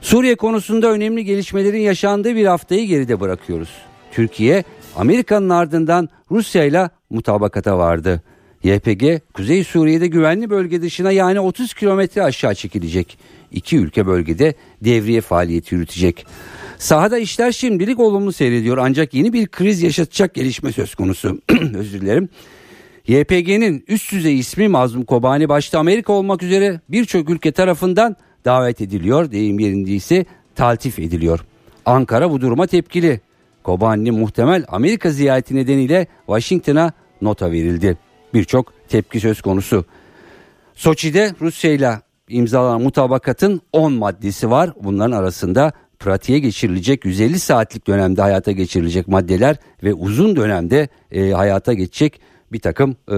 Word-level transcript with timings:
Suriye 0.00 0.34
konusunda 0.34 0.90
önemli 0.90 1.24
gelişmelerin 1.24 1.80
yaşandığı 1.80 2.36
bir 2.36 2.46
haftayı 2.46 2.86
geride 2.86 3.20
bırakıyoruz. 3.20 3.70
Türkiye, 4.12 4.64
Amerika'nın 4.96 5.48
ardından 5.48 6.08
Rusya 6.30 6.64
ile 6.64 6.90
mutabakata 7.10 7.78
vardı. 7.78 8.22
YPG, 8.62 9.20
Kuzey 9.34 9.64
Suriye'de 9.64 10.06
güvenli 10.06 10.50
bölge 10.50 10.82
dışına 10.82 11.12
yani 11.12 11.40
30 11.40 11.74
kilometre 11.74 12.22
aşağı 12.22 12.54
çekilecek. 12.54 13.18
İki 13.52 13.76
ülke 13.76 14.06
bölgede 14.06 14.54
devriye 14.84 15.20
faaliyeti 15.20 15.74
yürütecek. 15.74 16.26
Sahada 16.78 17.18
işler 17.18 17.52
şimdilik 17.52 18.00
olumlu 18.00 18.32
seyrediyor 18.32 18.78
ancak 18.78 19.14
yeni 19.14 19.32
bir 19.32 19.46
kriz 19.46 19.82
yaşatacak 19.82 20.34
gelişme 20.34 20.72
söz 20.72 20.94
konusu. 20.94 21.40
Özür 21.74 22.00
dilerim. 22.00 22.28
YPG'nin 23.06 23.84
üst 23.88 24.12
düzey 24.12 24.38
ismi 24.38 24.68
Mazlum 24.68 25.04
Kobani 25.04 25.48
başta 25.48 25.78
Amerika 25.78 26.12
olmak 26.12 26.42
üzere 26.42 26.80
birçok 26.88 27.30
ülke 27.30 27.52
tarafından 27.52 28.16
davet 28.44 28.80
ediliyor. 28.80 29.30
Deyim 29.30 29.58
yerindeyse 29.58 30.24
taltif 30.54 30.98
ediliyor. 30.98 31.44
Ankara 31.86 32.30
bu 32.30 32.40
duruma 32.40 32.66
tepkili. 32.66 33.20
Kobani'nin 33.62 34.14
muhtemel 34.14 34.64
Amerika 34.68 35.10
ziyareti 35.10 35.54
nedeniyle 35.54 36.06
Washington'a 36.26 36.92
nota 37.22 37.50
verildi. 37.52 37.98
Birçok 38.34 38.72
tepki 38.88 39.20
söz 39.20 39.42
konusu. 39.42 39.84
Soçi'de 40.74 41.34
Rusya 41.40 41.72
ile 41.72 42.00
imzalanan 42.28 42.82
mutabakatın 42.82 43.60
10 43.72 43.92
maddesi 43.92 44.50
var. 44.50 44.70
Bunların 44.82 45.16
arasında 45.16 45.72
pratiğe 45.98 46.38
geçirilecek 46.38 47.04
150 47.04 47.38
saatlik 47.38 47.86
dönemde 47.86 48.22
hayata 48.22 48.52
geçirilecek 48.52 49.08
maddeler 49.08 49.56
ve 49.82 49.94
uzun 49.94 50.36
dönemde 50.36 50.88
e, 51.12 51.30
hayata 51.30 51.72
geçecek 51.72 52.20
bir 52.52 52.60
takım 52.60 52.96
e, 53.12 53.16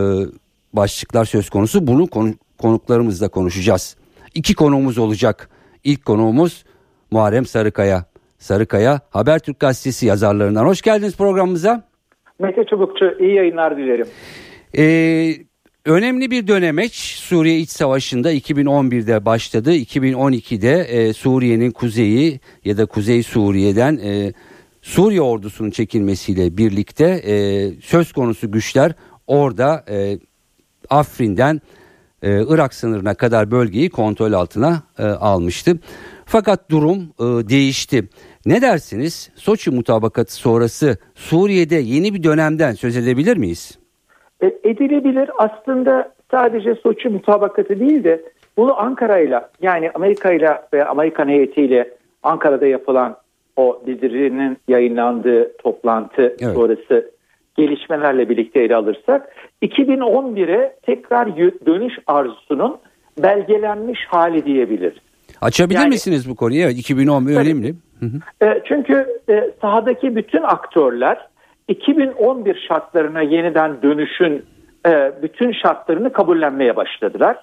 başlıklar 0.73 1.25
söz 1.25 1.51
konusu. 1.51 1.87
Bunu 1.87 2.07
konu, 2.07 2.34
konuklarımızla 2.59 3.29
konuşacağız. 3.29 3.97
İki 4.34 4.55
konuğumuz 4.55 4.98
olacak. 4.98 5.50
İlk 5.84 6.05
konuğumuz 6.05 6.64
Muharrem 7.11 7.47
Sarıkaya. 7.47 8.05
Sarıkaya 8.39 9.00
Habertürk 9.11 9.61
Gazetesi 9.61 10.06
yazarlarından. 10.06 10.64
Hoş 10.64 10.83
geldiniz 10.83 11.17
programımıza. 11.17 11.89
Mete 12.39 12.64
Çubukçu 12.70 13.17
iyi 13.20 13.34
yayınlar 13.34 13.77
dilerim. 13.77 14.06
Ee, 14.78 15.34
önemli 15.87 16.31
bir 16.31 16.47
dönemeç 16.47 16.95
Suriye 16.95 17.59
İç 17.59 17.70
Savaşı'nda 17.70 18.33
2011'de 18.33 19.25
başladı. 19.25 19.75
2012'de 19.75 20.72
e, 20.72 21.12
Suriye'nin 21.12 21.70
kuzeyi 21.70 22.41
ya 22.65 22.77
da 22.77 22.87
Kuzey 22.87 23.22
Suriye'den 23.22 23.97
e, 23.97 24.33
Suriye 24.83 25.22
ordusunun 25.22 25.70
çekilmesiyle 25.70 26.56
birlikte 26.56 27.05
e, 27.05 27.34
söz 27.81 28.12
konusu 28.12 28.50
güçler 28.50 28.92
orada 29.27 29.84
e, 29.91 30.19
Afrin'den 30.91 31.61
e, 32.23 32.45
Irak 32.49 32.75
sınırına 32.75 33.15
kadar 33.15 33.51
bölgeyi 33.51 33.91
kontrol 33.91 34.33
altına 34.33 34.83
e, 34.99 35.05
almıştı. 35.05 35.73
Fakat 36.25 36.71
durum 36.71 36.99
e, 36.99 37.25
değişti. 37.49 38.09
Ne 38.47 38.62
dersiniz? 38.62 39.31
Soçi 39.35 39.71
mutabakatı 39.71 40.35
sonrası 40.35 40.97
Suriye'de 41.15 41.77
yeni 41.77 42.15
bir 42.15 42.23
dönemden 42.23 42.73
söz 42.73 42.97
edebilir 42.97 43.37
miyiz? 43.37 43.79
E, 44.43 44.47
edilebilir. 44.47 45.31
Aslında 45.39 46.12
sadece 46.31 46.75
Soçi 46.75 47.09
mutabakatı 47.09 47.81
değil 47.81 48.05
de 48.05 48.25
bunu 48.56 48.81
Ankara'yla 48.81 49.50
yani 49.62 49.91
Amerika'yla 49.94 50.69
ve 50.73 50.84
Amerikan 50.84 51.28
heyetiyle 51.28 51.91
Ankara'da 52.23 52.67
yapılan 52.67 53.17
o 53.56 53.83
bildirinin 53.87 54.59
yayınlandığı 54.69 55.56
toplantı 55.56 56.23
evet. 56.23 56.55
sonrası 56.55 57.11
gelişmelerle 57.56 58.28
birlikte 58.28 58.61
ele 58.61 58.77
alırsak 58.77 59.37
2011'e 59.62 60.77
tekrar 60.83 61.37
dönüş 61.66 61.94
arzusunun 62.06 62.78
belgelenmiş 63.22 64.00
hali 64.09 64.44
diyebilir. 64.44 65.00
Açabilir 65.41 65.78
yani, 65.78 65.88
misiniz 65.88 66.31
bu 66.31 66.37
konuyu? 66.37 66.62
Evet 66.62 66.78
2011 66.78 67.34
tabii, 67.34 67.44
önemli. 67.44 67.75
E, 68.43 68.62
çünkü 68.69 69.06
e, 69.28 69.50
sahadaki 69.61 70.16
bütün 70.16 70.43
aktörler 70.43 71.28
2011 71.69 72.65
şartlarına 72.69 73.22
yeniden 73.22 73.82
dönüşün 73.82 74.44
e, 74.87 75.12
bütün 75.22 75.53
şartlarını 75.53 76.12
kabullenmeye 76.12 76.77
başladılar. 76.77 77.37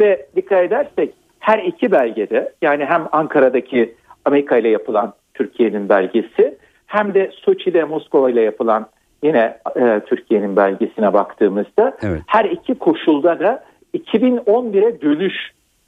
Ve 0.00 0.26
dikkat 0.36 0.64
edersek 0.64 1.14
her 1.38 1.58
iki 1.58 1.92
belgede 1.92 2.52
yani 2.62 2.84
hem 2.84 3.06
Ankara'daki 3.12 3.94
Amerika 4.24 4.56
ile 4.56 4.68
yapılan 4.68 5.14
Türkiye'nin 5.34 5.88
belgesi 5.88 6.58
hem 6.86 7.14
de 7.14 7.30
Soçi'de 7.34 7.84
Moskova 7.84 8.30
ile 8.30 8.40
yapılan 8.40 8.86
yine 9.24 9.58
e, 9.76 10.00
Türkiye'nin 10.06 10.56
belgesine 10.56 11.12
baktığımızda 11.12 11.96
evet. 12.02 12.22
her 12.26 12.44
iki 12.44 12.74
koşulda 12.74 13.40
da 13.40 13.64
2011'e 13.94 15.00
dönüş 15.00 15.34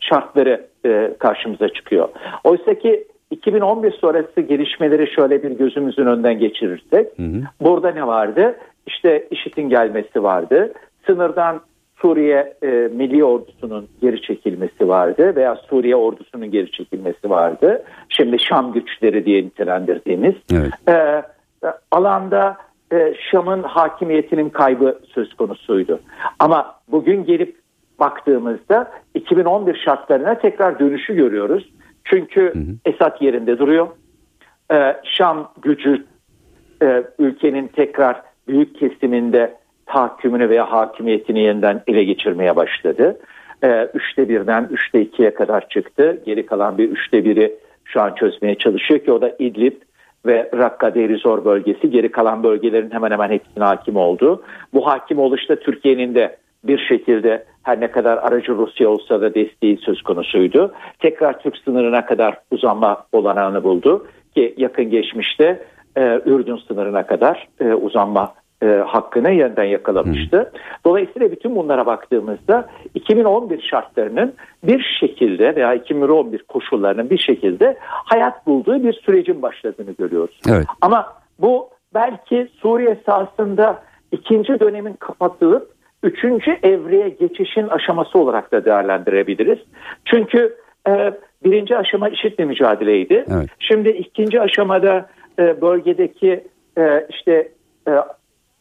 şartları 0.00 0.66
e, 0.86 1.14
karşımıza 1.18 1.68
çıkıyor. 1.68 2.08
Oysa 2.44 2.74
ki 2.74 3.04
2011 3.30 3.92
sonrası 3.92 4.40
gelişmeleri 4.40 5.14
şöyle 5.14 5.42
bir 5.42 5.50
gözümüzün 5.50 6.06
önden 6.06 6.38
geçirirsek 6.38 7.18
hı 7.18 7.22
hı. 7.22 7.42
burada 7.60 7.90
ne 7.90 8.06
vardı? 8.06 8.56
İşte 8.86 9.28
IŞİD'in 9.30 9.68
gelmesi 9.68 10.22
vardı. 10.22 10.72
Sınırdan 11.06 11.60
Suriye 11.96 12.54
e, 12.62 12.66
Milli 12.68 13.24
Ordusu'nun 13.24 13.88
geri 14.02 14.22
çekilmesi 14.22 14.88
vardı 14.88 15.36
veya 15.36 15.56
Suriye 15.56 15.96
Ordusu'nun 15.96 16.50
geri 16.50 16.70
çekilmesi 16.70 17.30
vardı. 17.30 17.84
Şimdi 18.08 18.38
Şam 18.38 18.72
güçleri 18.72 19.26
diye 19.26 19.42
nitelendirdiğimiz. 19.42 20.34
Evet. 20.52 20.72
E, 20.88 21.22
alanda 21.90 22.56
e, 22.92 23.14
Şam'ın 23.30 23.62
hakimiyetinin 23.62 24.50
kaybı 24.50 24.98
söz 25.14 25.34
konusuydu. 25.34 26.00
Ama 26.38 26.74
bugün 26.88 27.24
gelip 27.24 27.56
baktığımızda 27.98 28.92
2011 29.14 29.82
şartlarına 29.84 30.38
tekrar 30.38 30.78
dönüşü 30.78 31.14
görüyoruz. 31.14 31.68
Çünkü 32.04 32.40
hı 32.40 32.58
hı. 32.58 32.74
Esad 32.84 33.20
yerinde 33.20 33.58
duruyor. 33.58 33.88
E, 34.72 34.96
Şam 35.04 35.52
gücü 35.62 36.04
e, 36.82 37.04
ülkenin 37.18 37.68
tekrar 37.68 38.22
büyük 38.48 38.78
kesiminde 38.78 39.56
tahakkümünü 39.86 40.48
veya 40.48 40.72
hakimiyetini 40.72 41.40
yeniden 41.40 41.82
ele 41.86 42.04
geçirmeye 42.04 42.56
başladı. 42.56 43.18
E, 43.64 43.90
üçte 43.94 44.28
birden 44.28 44.68
üçte 44.70 45.00
ikiye 45.00 45.34
kadar 45.34 45.68
çıktı. 45.68 46.22
Geri 46.26 46.46
kalan 46.46 46.78
bir 46.78 46.88
üçte 46.90 47.24
biri 47.24 47.54
şu 47.84 48.00
an 48.00 48.14
çözmeye 48.14 48.54
çalışıyor 48.54 49.00
ki 49.00 49.12
o 49.12 49.20
da 49.20 49.36
İdlib 49.38 49.72
ve 50.26 50.50
Rakka 50.54 50.94
Derizor 50.94 51.44
bölgesi 51.44 51.90
geri 51.90 52.10
kalan 52.10 52.42
bölgelerin 52.42 52.90
hemen 52.90 53.10
hemen 53.10 53.30
hepsine 53.30 53.64
hakim 53.64 53.96
oldu. 53.96 54.42
Bu 54.74 54.86
hakim 54.86 55.18
oluşta 55.18 55.56
Türkiye'nin 55.56 56.14
de 56.14 56.36
bir 56.64 56.78
şekilde 56.78 57.44
her 57.62 57.80
ne 57.80 57.90
kadar 57.90 58.16
aracı 58.18 58.52
Rusya 58.52 58.88
olsa 58.88 59.20
da 59.20 59.34
desteği 59.34 59.76
söz 59.76 60.02
konusuydu. 60.02 60.72
Tekrar 60.98 61.38
Türk 61.38 61.56
sınırına 61.56 62.06
kadar 62.06 62.38
uzanma 62.50 63.06
olanağını 63.12 63.64
buldu 63.64 64.06
ki 64.34 64.54
yakın 64.56 64.90
geçmişte 64.90 65.62
e, 65.96 66.20
Ürdün 66.26 66.56
sınırına 66.56 67.06
kadar 67.06 67.48
e, 67.60 67.64
uzanma 67.74 68.34
e, 68.62 68.66
hakkını 68.66 69.30
yeniden 69.30 69.64
yakalamıştı. 69.64 70.38
Hı. 70.38 70.50
Dolayısıyla 70.84 71.30
bütün 71.30 71.56
bunlara 71.56 71.86
baktığımızda 71.86 72.68
2011 72.94 73.62
şartlarının 73.62 74.34
bir 74.64 74.96
şekilde 75.00 75.56
veya 75.56 75.74
2011 75.74 76.42
koşullarının 76.42 77.10
bir 77.10 77.18
şekilde 77.18 77.76
hayat 77.80 78.46
bulduğu 78.46 78.82
bir 78.82 78.92
sürecin 78.92 79.42
başladığını 79.42 79.92
görüyoruz. 79.98 80.40
Evet. 80.48 80.66
Ama 80.80 81.12
bu 81.38 81.68
belki 81.94 82.48
Suriye 82.60 83.00
sahasında 83.06 83.82
ikinci 84.12 84.60
dönemin 84.60 84.92
kapatılıp 84.92 85.70
üçüncü 86.02 86.50
evreye 86.62 87.08
geçişin 87.08 87.68
aşaması 87.68 88.18
olarak 88.18 88.52
da 88.52 88.64
değerlendirebiliriz. 88.64 89.58
Çünkü 90.04 90.56
e, 90.88 91.12
birinci 91.44 91.76
aşama 91.76 92.08
IŞİD'le 92.08 92.38
mücadeleydi. 92.46 93.24
Evet. 93.28 93.48
Şimdi 93.58 93.88
ikinci 93.88 94.40
aşamada 94.40 95.08
e, 95.38 95.60
bölgedeki 95.60 96.44
e, 96.78 97.06
işte 97.10 97.48
e, 97.88 97.92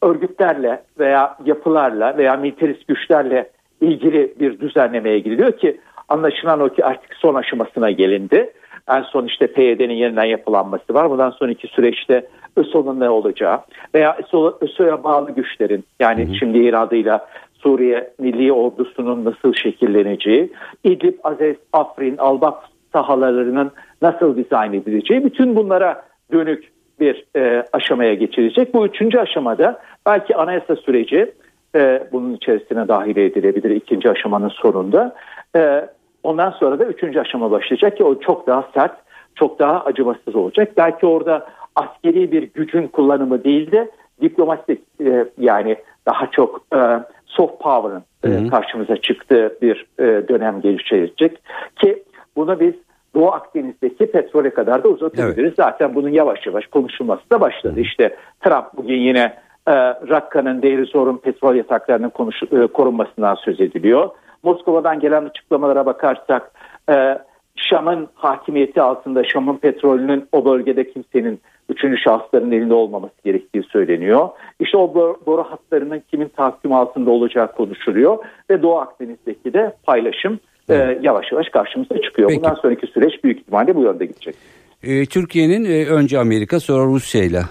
örgütlerle 0.05 0.83
veya 0.99 1.37
yapılarla 1.45 2.17
veya 2.17 2.35
militarist 2.35 2.87
güçlerle 2.87 3.49
ilgili 3.81 4.33
bir 4.39 4.59
düzenlemeye 4.59 5.19
gidiliyor 5.19 5.51
ki 5.51 5.77
anlaşılan 6.09 6.59
o 6.59 6.69
ki 6.69 6.85
artık 6.85 7.13
son 7.13 7.35
aşamasına 7.35 7.91
gelindi. 7.91 8.53
En 8.89 9.01
son 9.01 9.25
işte 9.25 9.47
PYD'nin 9.47 9.93
yeniden 9.93 10.23
yapılanması 10.23 10.93
var. 10.93 11.09
Bundan 11.09 11.29
sonraki 11.29 11.67
süreçte 11.67 12.27
ÖSO'nun 12.57 12.99
ne 12.99 13.09
olacağı 13.09 13.59
veya 13.95 14.17
ÖSO'ya 14.61 15.03
bağlı 15.03 15.31
güçlerin 15.31 15.83
yani 15.99 16.25
hı 16.25 16.29
hı. 16.29 16.35
şimdi 16.35 16.57
iradıyla 16.57 17.27
Suriye 17.53 18.11
Milli 18.19 18.53
Ordusu'nun 18.53 19.25
nasıl 19.25 19.53
şekilleneceği, 19.53 20.53
İdlib, 20.83 21.13
Azez, 21.23 21.55
Afrin, 21.73 22.17
Albak 22.17 22.63
sahalarının 22.93 23.71
nasıl 24.01 24.37
dizayn 24.37 24.73
edileceği 24.73 25.25
bütün 25.25 25.55
bunlara 25.55 26.05
dönük 26.31 26.75
bir 27.00 27.25
e, 27.36 27.65
aşamaya 27.74 28.13
geçilecek. 28.13 28.74
Bu 28.74 28.88
üçüncü 28.88 29.18
aşamada 29.18 29.81
belki 30.06 30.36
anayasa 30.36 30.75
süreci 30.75 31.33
e, 31.75 32.07
bunun 32.12 32.33
içerisine 32.33 32.88
dahil 32.88 33.18
edilebilir 33.18 33.69
ikinci 33.69 34.09
aşamanın 34.09 34.50
sonunda. 34.50 35.15
E, 35.56 35.89
ondan 36.24 36.51
sonra 36.51 36.80
da 36.80 36.86
üçüncü 36.86 37.19
aşama 37.19 37.51
başlayacak 37.51 37.97
ki 37.97 38.03
o 38.03 38.19
çok 38.19 38.47
daha 38.47 38.69
sert, 38.74 38.97
çok 39.36 39.59
daha 39.59 39.86
acımasız 39.86 40.36
olacak. 40.36 40.71
Belki 40.77 41.06
orada 41.06 41.47
askeri 41.75 42.31
bir 42.31 42.44
gücün 42.44 42.88
kullanımı 42.88 43.44
değil 43.44 43.71
de 43.71 43.91
diplomatik 44.21 44.81
e, 45.06 45.25
yani 45.38 45.77
daha 46.06 46.31
çok 46.31 46.65
e, 46.75 46.80
soft 47.25 47.62
power'ın 47.62 48.03
e, 48.24 48.48
karşımıza 48.50 48.98
çıktığı 48.98 49.57
bir 49.62 49.86
e, 50.00 50.27
dönem 50.27 50.62
gelişecek 50.62 51.39
ki 51.75 52.03
bunu 52.36 52.59
biz 52.59 52.74
Doğu 53.15 53.31
Akdeniz'deki 53.31 54.12
petrole 54.12 54.50
kadar 54.50 54.83
da 54.83 54.88
uzatabiliriz. 54.88 55.38
Evet. 55.38 55.56
Zaten 55.56 55.95
bunun 55.95 56.09
yavaş 56.09 56.47
yavaş 56.47 56.67
konuşulması 56.67 57.29
da 57.29 57.41
başladı. 57.41 57.79
İşte 57.79 58.15
Trump 58.41 58.65
bugün 58.77 59.00
yine 59.00 59.33
e, 59.67 59.73
Rakka'nın, 60.09 60.62
Deirizor'un 60.62 61.06
zorun 61.06 61.17
petrol 61.17 61.56
yataklarının 61.56 62.09
konuş, 62.09 62.44
e, 62.44 62.67
korunmasından 62.67 63.35
söz 63.35 63.62
ediliyor. 63.62 64.09
Moskova'dan 64.44 65.00
gelen 65.00 65.25
açıklamalara 65.25 65.85
bakarsak 65.85 66.51
e, 66.89 67.17
Şam'ın 67.56 68.07
hakimiyeti 68.15 68.81
altında 68.81 69.23
Şam'ın 69.23 69.57
petrolünün 69.57 70.27
o 70.31 70.45
bölgede 70.45 70.91
kimsenin 70.91 71.39
üçüncü 71.69 71.97
şahısların 71.97 72.51
elinde 72.51 72.73
olmaması 72.73 73.13
gerektiği 73.23 73.63
söyleniyor. 73.63 74.29
İşte 74.59 74.77
o 74.77 74.94
boru 75.25 75.44
hatlarının 75.44 76.03
kimin 76.12 76.27
tahakküm 76.27 76.73
altında 76.73 77.12
olacağı 77.12 77.51
konuşuluyor 77.51 78.17
ve 78.50 78.62
Doğu 78.62 78.77
Akdeniz'deki 78.77 79.53
de 79.53 79.73
paylaşım 79.83 80.39
e, 80.69 81.00
yavaş 81.01 81.31
yavaş 81.31 81.50
karşımıza 81.50 82.01
çıkıyor. 82.01 82.29
Peki. 82.29 82.44
Bundan 82.44 82.56
sonraki 82.56 82.88
süreç 82.88 83.23
büyük 83.23 83.39
ihtimalle 83.39 83.75
bu 83.75 83.83
yönde 83.83 84.06
gidecek. 84.06 84.35
E, 84.83 85.06
Türkiye'nin 85.06 85.65
e, 85.65 85.85
önce 85.85 86.19
Amerika 86.19 86.59
sonra 86.59 86.85
Rusya 86.85 87.23
ile 87.23 87.41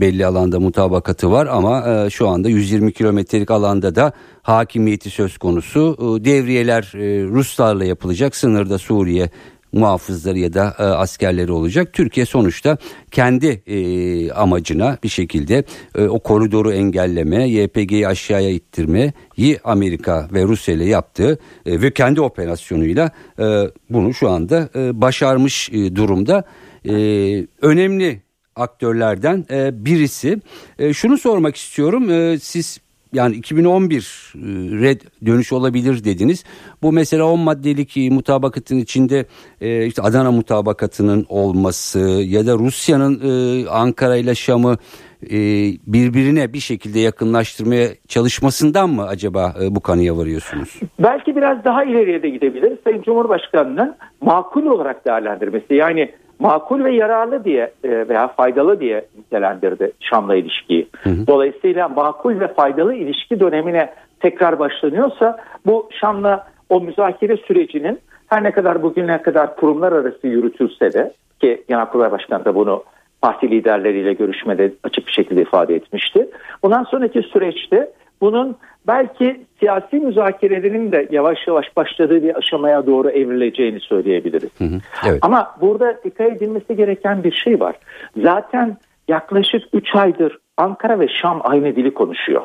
belli 0.00 0.26
alanda 0.26 0.60
mutabakatı 0.60 1.32
var 1.32 1.46
ama 1.50 2.04
e, 2.06 2.10
şu 2.10 2.28
anda 2.28 2.48
120 2.48 2.92
kilometrelik 2.92 3.50
alanda 3.50 3.94
da 3.94 4.12
hakimiyeti 4.42 5.10
söz 5.10 5.38
konusu. 5.38 5.96
Devriyeler 6.24 6.92
Ruslarla 7.28 7.84
yapılacak 7.84 8.36
sınırda 8.36 8.78
Suriye 8.78 9.28
muhafızları 9.72 10.38
ya 10.38 10.52
da 10.52 10.74
e, 10.78 10.82
askerleri 10.82 11.52
olacak. 11.52 11.92
Türkiye 11.92 12.26
sonuçta 12.26 12.78
kendi 13.10 13.62
e, 13.66 14.32
amacına 14.32 14.98
bir 15.02 15.08
şekilde 15.08 15.64
e, 15.94 16.04
o 16.04 16.18
koridoru 16.18 16.72
engelleme, 16.72 17.48
YPG'yi 17.48 18.08
aşağıya 18.08 18.50
ittirmeyi 18.50 19.58
Amerika 19.64 20.28
ve 20.32 20.42
Rusya 20.42 20.74
ile 20.74 20.84
yaptığı 20.84 21.38
e, 21.66 21.82
ve 21.82 21.90
kendi 21.90 22.20
operasyonuyla 22.20 23.10
e, 23.38 23.70
bunu 23.90 24.14
şu 24.14 24.30
anda 24.30 24.68
e, 24.74 25.00
başarmış 25.00 25.70
e, 25.72 25.96
durumda. 25.96 26.44
E, 26.88 26.92
önemli 27.62 28.20
aktörlerden 28.56 29.46
e, 29.50 29.84
birisi. 29.84 30.40
E, 30.78 30.92
şunu 30.92 31.18
sormak 31.18 31.56
istiyorum. 31.56 32.10
E, 32.10 32.38
siz 32.38 32.80
yani 33.12 33.36
2011 33.36 33.96
e, 33.96 34.38
red 34.80 35.00
dönüş 35.26 35.52
olabilir 35.52 36.04
dediniz. 36.04 36.44
Bu 36.82 36.92
mesela 36.92 37.24
10 37.24 37.40
maddelik 37.40 37.96
mutabakatın 38.12 38.78
içinde 38.78 39.24
e, 39.60 39.86
işte 39.86 40.02
Adana 40.02 40.30
mutabakatının 40.32 41.26
olması 41.28 41.98
ya 42.24 42.46
da 42.46 42.54
Rusya'nın 42.54 43.20
e, 43.24 43.68
Ankara 43.68 44.16
ile 44.16 44.34
Şam'ı 44.34 44.76
birbirine 45.86 46.52
bir 46.52 46.60
şekilde 46.60 46.98
yakınlaştırmaya 46.98 47.88
çalışmasından 48.08 48.90
mı 48.90 49.06
acaba 49.06 49.54
bu 49.70 49.80
kanıya 49.80 50.16
varıyorsunuz? 50.16 50.80
Belki 50.98 51.36
biraz 51.36 51.64
daha 51.64 51.84
ileriye 51.84 52.22
de 52.22 52.28
gidebiliriz. 52.28 52.78
Sayın 52.84 53.02
Cumhurbaşkanı'nın 53.02 53.96
makul 54.20 54.66
olarak 54.66 55.06
değerlendirmesi. 55.06 55.74
Yani 55.74 56.12
makul 56.40 56.84
ve 56.84 56.92
yararlı 56.92 57.44
diye 57.44 57.72
e, 57.84 58.08
veya 58.08 58.28
faydalı 58.28 58.80
diye 58.80 59.04
nitelendirdi 59.18 59.92
Şam'la 60.00 60.36
ilişkiyi. 60.36 60.88
Hı 61.02 61.10
hı. 61.10 61.26
Dolayısıyla 61.26 61.88
makul 61.88 62.40
ve 62.40 62.48
faydalı 62.48 62.94
ilişki 62.94 63.40
dönemine 63.40 63.92
tekrar 64.20 64.58
başlanıyorsa 64.58 65.38
bu 65.66 65.88
Şam'la 66.00 66.46
o 66.68 66.80
müzakere 66.80 67.36
sürecinin 67.36 67.98
her 68.28 68.44
ne 68.44 68.50
kadar 68.50 68.82
bugüne 68.82 69.22
kadar 69.22 69.56
kurumlar 69.56 69.92
arası 69.92 70.26
yürütülse 70.26 70.92
de 70.92 71.12
ki 71.40 71.64
Genelkurmay 71.68 72.12
Başkanı 72.12 72.44
da 72.44 72.54
bunu 72.54 72.84
parti 73.22 73.50
liderleriyle 73.50 74.12
görüşmede 74.12 74.72
açık 74.84 75.06
bir 75.06 75.12
şekilde 75.12 75.42
ifade 75.42 75.74
etmişti. 75.74 76.30
Bundan 76.62 76.84
sonraki 76.84 77.22
süreçte 77.22 77.90
bunun 78.20 78.56
belki 78.86 79.46
siyasi 79.58 79.96
müzakerelerin 79.96 80.92
de 80.92 81.08
yavaş 81.10 81.38
yavaş 81.46 81.76
başladığı 81.76 82.22
bir 82.22 82.38
aşamaya 82.38 82.86
doğru 82.86 83.10
evrileceğini 83.10 83.80
söyleyebiliriz. 83.80 84.50
Hı 84.58 84.64
hı, 84.64 84.78
evet. 85.08 85.18
Ama 85.22 85.54
burada 85.60 85.96
dikkat 86.04 86.32
edilmesi 86.32 86.76
gereken 86.76 87.24
bir 87.24 87.32
şey 87.32 87.60
var. 87.60 87.76
Zaten 88.22 88.76
yaklaşık 89.08 89.62
3 89.72 89.94
aydır 89.94 90.38
Ankara 90.56 91.00
ve 91.00 91.08
Şam 91.08 91.40
aynı 91.44 91.76
dili 91.76 91.94
konuşuyor. 91.94 92.42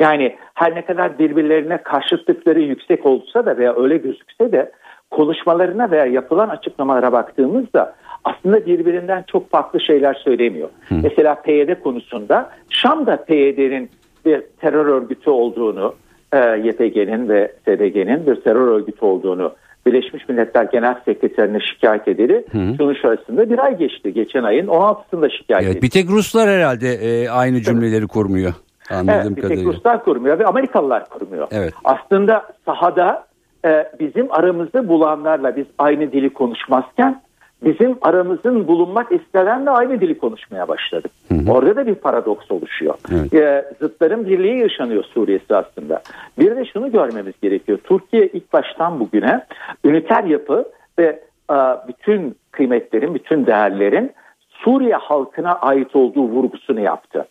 Yani 0.00 0.36
her 0.54 0.74
ne 0.74 0.84
kadar 0.84 1.18
birbirlerine 1.18 1.82
karşıtlıkları 1.82 2.60
yüksek 2.60 3.06
olsa 3.06 3.46
da 3.46 3.58
veya 3.58 3.76
öyle 3.76 3.96
gözükse 3.96 4.52
de 4.52 4.72
konuşmalarına 5.10 5.90
veya 5.90 6.06
yapılan 6.06 6.48
açıklamalara 6.48 7.12
baktığımızda 7.12 7.94
aslında 8.24 8.66
birbirinden 8.66 9.24
çok 9.26 9.50
farklı 9.50 9.80
şeyler 9.80 10.14
söylemiyor. 10.14 10.68
Hı. 10.88 10.94
Mesela 11.02 11.34
PYD 11.34 11.82
konusunda 11.82 12.50
Şam 12.70 13.06
da 13.06 13.24
PYD'nin 13.24 13.90
bir 14.24 14.42
terör 14.60 14.86
örgütü 14.86 15.30
olduğunu, 15.30 15.94
e, 16.32 16.38
YPG'nin 16.38 17.28
ve 17.28 17.52
SDG'nin 17.62 18.26
bir 18.26 18.40
terör 18.40 18.68
örgütü 18.68 19.04
olduğunu 19.04 19.52
Birleşmiş 19.86 20.28
Milletler 20.28 20.64
Genel 20.64 20.94
Sekreterine 21.04 21.60
şikayet 21.60 22.08
edildi. 22.08 22.44
Sonuç 22.52 23.04
arasında 23.04 23.50
bir 23.50 23.58
ay 23.58 23.78
geçti. 23.78 24.14
Geçen 24.14 24.42
ayın 24.42 24.66
16'sında 24.66 25.30
şikayet 25.38 25.64
evet, 25.64 25.72
edildi. 25.72 25.82
Bir 25.82 25.90
tek 25.90 26.10
Ruslar 26.10 26.48
herhalde 26.48 26.88
e, 26.88 27.28
aynı 27.28 27.60
cümleleri 27.60 27.98
evet. 27.98 28.08
kurmuyor. 28.08 28.52
Anladığım 28.90 29.14
evet, 29.14 29.36
bir 29.36 29.42
kadarıyla. 29.42 29.64
tek 29.64 29.74
Ruslar 29.74 30.04
kurmuyor 30.04 30.38
ve 30.38 30.46
Amerikalılar 30.46 31.08
kurmuyor. 31.08 31.48
Evet. 31.50 31.74
Aslında 31.84 32.42
sahada 32.66 33.26
e, 33.64 33.92
bizim 34.00 34.32
aramızda 34.32 34.88
bulanlarla 34.88 35.56
biz 35.56 35.66
aynı 35.78 36.12
dili 36.12 36.32
konuşmazken 36.32 37.22
bizim 37.64 37.98
aramızın 38.02 38.68
bulunmak 38.68 39.12
istenenle 39.12 39.70
aynı 39.70 40.00
dili 40.00 40.18
konuşmaya 40.18 40.68
başladık. 40.68 41.10
Hı 41.28 41.34
hı. 41.34 41.52
Orada 41.52 41.76
da 41.76 41.86
bir 41.86 41.94
paradoks 41.94 42.50
oluşuyor. 42.50 42.94
Evet. 43.12 43.34
E, 43.34 43.64
zıtların 43.80 44.26
birliği 44.26 44.58
yaşanıyor 44.58 45.04
Suriye'si 45.04 45.56
aslında. 45.56 46.02
Bir 46.38 46.56
de 46.56 46.64
şunu 46.64 46.92
görmemiz 46.92 47.34
gerekiyor. 47.42 47.78
Türkiye 47.84 48.26
ilk 48.26 48.52
baştan 48.52 49.00
bugüne 49.00 49.44
üniter 49.84 50.24
yapı 50.24 50.64
ve 50.98 51.20
e, 51.50 51.56
bütün 51.88 52.36
kıymetlerin, 52.50 53.14
bütün 53.14 53.46
değerlerin 53.46 54.12
Suriye 54.50 54.94
halkına 54.94 55.52
ait 55.52 55.96
olduğu 55.96 56.22
vurgusunu 56.22 56.80
yaptı. 56.80 57.26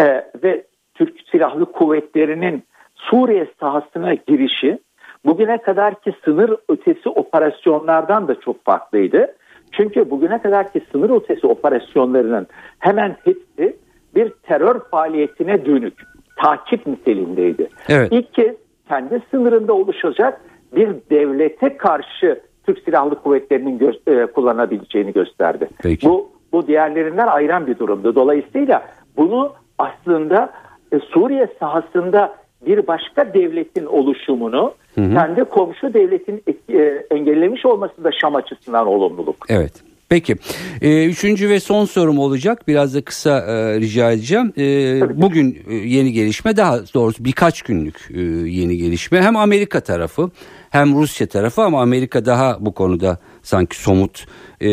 E, 0.00 0.04
ve 0.44 0.64
Türk 0.94 1.16
Silahlı 1.30 1.72
Kuvvetleri'nin 1.72 2.62
Suriye 2.94 3.46
sahasına 3.60 4.14
girişi 4.14 4.78
bugüne 5.24 5.58
kadarki 5.58 6.12
sınır 6.24 6.56
ötesi 6.68 7.08
operasyonlardan 7.08 8.28
da 8.28 8.40
çok 8.40 8.64
farklıydı. 8.64 9.34
Çünkü 9.72 10.10
bugüne 10.10 10.42
kadarki 10.42 10.82
sınır 10.92 11.10
ötesi 11.10 11.46
operasyonlarının 11.46 12.46
hemen 12.78 13.16
hepsi 13.24 13.76
bir 14.14 14.30
terör 14.42 14.80
faaliyetine 14.90 15.66
dönük 15.66 15.94
takip 16.36 16.86
niteliğindeydi. 16.86 17.68
Evet. 17.88 18.08
İlk 18.12 18.34
kez 18.34 18.54
kendi 18.88 19.22
sınırında 19.30 19.72
oluşacak 19.72 20.40
bir 20.76 20.88
devlete 21.10 21.76
karşı 21.76 22.40
Türk 22.66 22.78
Silahlı 22.78 23.22
Kuvvetleri'nin 23.22 23.78
gö- 23.78 24.22
e, 24.22 24.26
kullanabileceğini 24.26 25.12
gösterdi. 25.12 25.68
Peki. 25.82 26.06
Bu 26.06 26.28
bu 26.52 26.66
diğerlerinden 26.66 27.26
ayıran 27.26 27.66
bir 27.66 27.78
durumdu. 27.78 28.14
Dolayısıyla 28.14 28.88
bunu 29.16 29.52
aslında 29.78 30.52
e, 30.92 30.98
Suriye 30.98 31.48
sahasında 31.60 32.34
bir 32.66 32.86
başka 32.86 33.34
devletin 33.34 33.86
oluşumunu 33.86 34.72
hı 34.98 35.14
kendi 35.14 35.44
komşu 35.44 35.94
devletin 35.94 36.42
e, 36.68 37.04
engellemiş 37.10 37.66
olması 37.66 38.04
da 38.04 38.10
Şam 38.20 38.34
açısından 38.34 38.86
olumluluk. 38.86 39.36
Evet. 39.48 39.72
Peki. 40.08 40.36
Ee, 40.82 41.06
üçüncü 41.06 41.48
ve 41.48 41.60
son 41.60 41.84
sorum 41.84 42.18
olacak. 42.18 42.68
Biraz 42.68 42.94
da 42.94 43.00
kısa 43.00 43.38
e, 43.38 43.80
rica 43.80 44.12
edeceğim. 44.12 44.52
Ee, 44.58 45.22
bugün 45.22 45.58
e, 45.68 45.74
yeni 45.74 46.12
gelişme 46.12 46.56
daha 46.56 46.78
doğrusu 46.94 47.24
birkaç 47.24 47.62
günlük 47.62 48.08
e, 48.14 48.20
yeni 48.50 48.76
gelişme. 48.76 49.22
Hem 49.22 49.36
Amerika 49.36 49.80
tarafı 49.80 50.30
hem 50.70 50.94
Rusya 50.94 51.26
tarafı 51.26 51.62
ama 51.62 51.82
Amerika 51.82 52.24
daha 52.24 52.56
bu 52.60 52.72
konuda 52.72 53.18
sanki 53.42 53.76
somut. 53.76 54.26
Ee, 54.60 54.68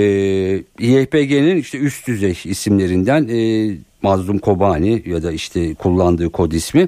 YPG'nin 0.79 1.55
işte 1.55 1.77
üst 1.77 2.08
düzey 2.08 2.39
isimlerinden 2.46 3.27
e, 3.27 3.72
Mazlum 4.01 4.39
Kobani 4.39 5.03
ya 5.05 5.24
da 5.24 5.32
işte 5.32 5.74
kullandığı 5.74 6.29
kod 6.29 6.51
ismi 6.51 6.88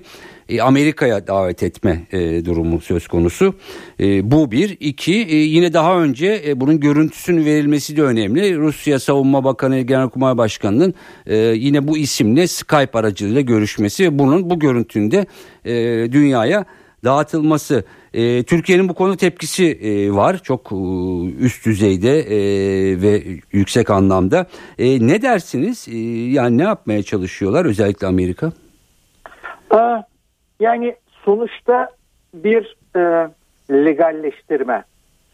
e, 0.49 0.61
Amerika'ya 0.61 1.27
davet 1.27 1.63
etme 1.63 2.05
e, 2.11 2.45
durumu 2.45 2.81
söz 2.81 3.07
konusu. 3.07 3.53
E, 3.99 4.31
bu 4.31 4.51
bir. 4.51 4.77
iki 4.79 5.11
yine 5.29 5.73
daha 5.73 6.01
önce 6.01 6.53
bunun 6.55 6.79
görüntüsünün 6.79 7.45
verilmesi 7.45 7.97
de 7.97 8.03
önemli. 8.03 8.57
Rusya 8.57 8.99
Savunma 8.99 9.43
Bakanı 9.43 9.81
Genelkurmay 9.81 10.37
Başkanı'nın 10.37 10.93
yine 11.53 11.87
bu 11.87 11.97
isimle 11.97 12.47
Skype 12.47 12.99
aracılığıyla 12.99 13.41
görüşmesi 13.41 14.03
ve 14.03 14.19
bunun 14.19 14.49
bu 14.49 14.59
görüntünde 14.59 15.25
dünyaya 16.11 16.65
dağıtılması. 17.03 17.83
E, 18.13 18.43
Türkiye'nin 18.43 18.89
bu 18.89 18.93
konu 18.93 19.17
tepkisi 19.17 19.65
e, 19.65 20.11
var 20.11 20.39
çok 20.43 20.71
e, 20.71 20.75
üst 21.39 21.65
düzeyde 21.65 22.19
e, 22.19 22.37
ve 23.01 23.23
yüksek 23.51 23.89
anlamda. 23.89 24.47
E, 24.79 25.07
ne 25.07 25.21
dersiniz? 25.21 25.87
E, 25.87 25.97
yani 26.31 26.57
ne 26.57 26.63
yapmaya 26.63 27.03
çalışıyorlar 27.03 27.65
özellikle 27.65 28.07
Amerika? 28.07 28.51
Aa, 29.69 30.01
yani 30.59 30.95
sonuçta 31.25 31.89
bir 32.33 32.77
e, 32.95 33.27
legalleştirme 33.71 34.83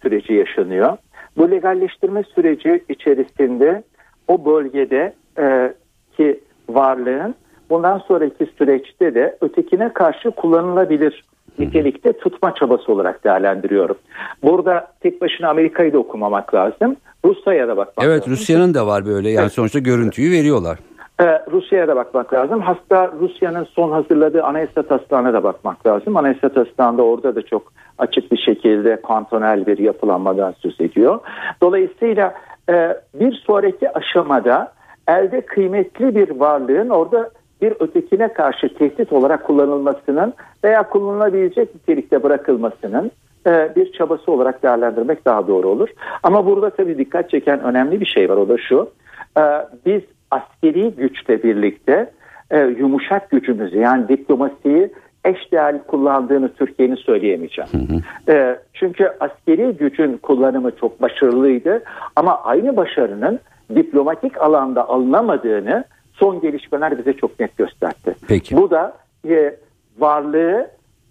süreci 0.01 0.34
yaşanıyor. 0.34 0.98
Bu 1.38 1.51
legalleştirme 1.51 2.24
süreci 2.24 2.84
içerisinde 2.89 3.84
o 4.27 4.46
bölgede 4.46 5.13
e, 5.38 5.74
ki 6.18 6.39
varlığın 6.70 7.36
bundan 7.70 7.98
sonraki 7.98 8.46
süreçte 8.58 9.15
de 9.15 9.38
ötekine 9.42 9.94
karşı 9.94 10.32
kullanılabilir 10.32 11.24
nitelikte 11.60 12.13
tutma 12.13 12.56
çabası 12.56 12.92
olarak 12.92 13.24
değerlendiriyorum. 13.24 13.98
Burada 14.44 14.88
tek 15.01 15.22
başına 15.22 15.50
Amerika'yı 15.50 15.94
da 15.94 15.98
okumamak 15.98 16.53
lazım. 16.53 16.96
Rusya'ya 17.25 17.68
da 17.68 17.77
bakmak 17.77 18.06
evet, 18.06 18.18
lazım. 18.18 18.32
Evet 18.34 18.39
Rusya'nın 18.39 18.74
da 18.74 18.88
var 18.88 19.06
böyle 19.06 19.30
yani 19.30 19.44
evet. 19.44 19.51
sonuçta 19.51 19.80
görüntüyü 19.80 20.32
veriyorlar. 20.32 20.80
Ee, 21.22 21.41
Rusya'ya 21.51 21.88
da 21.88 21.96
bakmak 21.96 22.34
lazım. 22.34 22.62
Hatta 22.62 23.12
Rusya'nın 23.20 23.63
son 23.63 23.91
hazırladığı 23.91 24.43
anayasa 24.43 24.84
taslağına 24.84 25.34
da 25.34 25.43
bakmak 25.43 25.88
lazım. 25.88 26.17
Anayasa 26.17 26.50
taslağında 26.50 27.03
orada 27.03 27.36
da 27.36 27.41
çok 27.41 27.74
açık 27.98 28.32
bir 28.32 28.38
şekilde 28.38 29.01
kantonel 29.01 29.65
bir 29.65 29.77
yapılanmadan 29.77 30.53
söz 30.60 30.82
ediyor. 30.82 31.20
Dolayısıyla 31.62 32.34
e, 32.70 32.98
bir 33.13 33.34
sonraki 33.34 33.98
aşamada 33.98 34.74
elde 35.08 35.41
kıymetli 35.41 36.15
bir 36.15 36.29
varlığın 36.29 36.89
orada 36.89 37.29
bir 37.62 37.74
ötekine 37.79 38.34
karşı 38.34 38.74
tehdit 38.74 39.13
olarak 39.13 39.43
kullanılmasının 39.43 40.34
veya 40.63 40.89
kullanılabilecek 40.89 41.75
nitelikte 41.75 42.24
bırakılmasının 42.24 43.12
e, 43.48 43.72
bir 43.75 43.91
çabası 43.91 44.32
olarak 44.32 44.63
değerlendirmek 44.63 45.25
daha 45.25 45.48
doğru 45.48 45.67
olur. 45.67 45.89
Ama 46.24 46.46
burada 46.46 46.70
tabii 46.70 46.98
dikkat 46.98 47.29
çeken 47.29 47.63
önemli 47.63 48.01
bir 48.01 48.05
şey 48.05 48.29
var 48.29 48.38
o 48.38 48.50
da 48.50 48.58
şu. 48.58 48.89
E, 49.38 49.41
biz 49.86 50.01
askeri 50.34 50.92
güçle 50.92 51.44
birlikte 51.44 52.12
e, 52.52 52.60
yumuşak 52.60 53.32
gücümüzü 53.32 53.80
yani 53.80 54.08
diplomasiyi 54.08 54.92
eşdeğerli 55.25 55.82
kullandığını 55.88 56.54
Türkiye'nin 56.54 56.96
söyleyemeyeceğim. 56.96 57.70
Hı 57.72 57.78
hı. 57.78 58.34
E, 58.34 58.60
çünkü 58.74 59.12
askeri 59.20 59.78
gücün 59.78 60.18
kullanımı 60.18 60.75
çok 60.75 61.02
başarılıydı 61.02 61.84
ama 62.16 62.44
aynı 62.44 62.78
başarının 62.78 63.40
diplomatik 63.75 64.42
alanda 64.42 64.90
alınamadığını 64.90 65.84
son 66.13 66.42
gelişmeler 66.42 66.98
bize 66.98 67.13
çok 67.13 67.40
net 67.40 67.58
gösterdi. 67.58 68.16
Peki. 68.28 68.58
Bu 68.58 68.72
da 68.72 68.94
e, 69.30 69.56
varlığı 69.98 70.68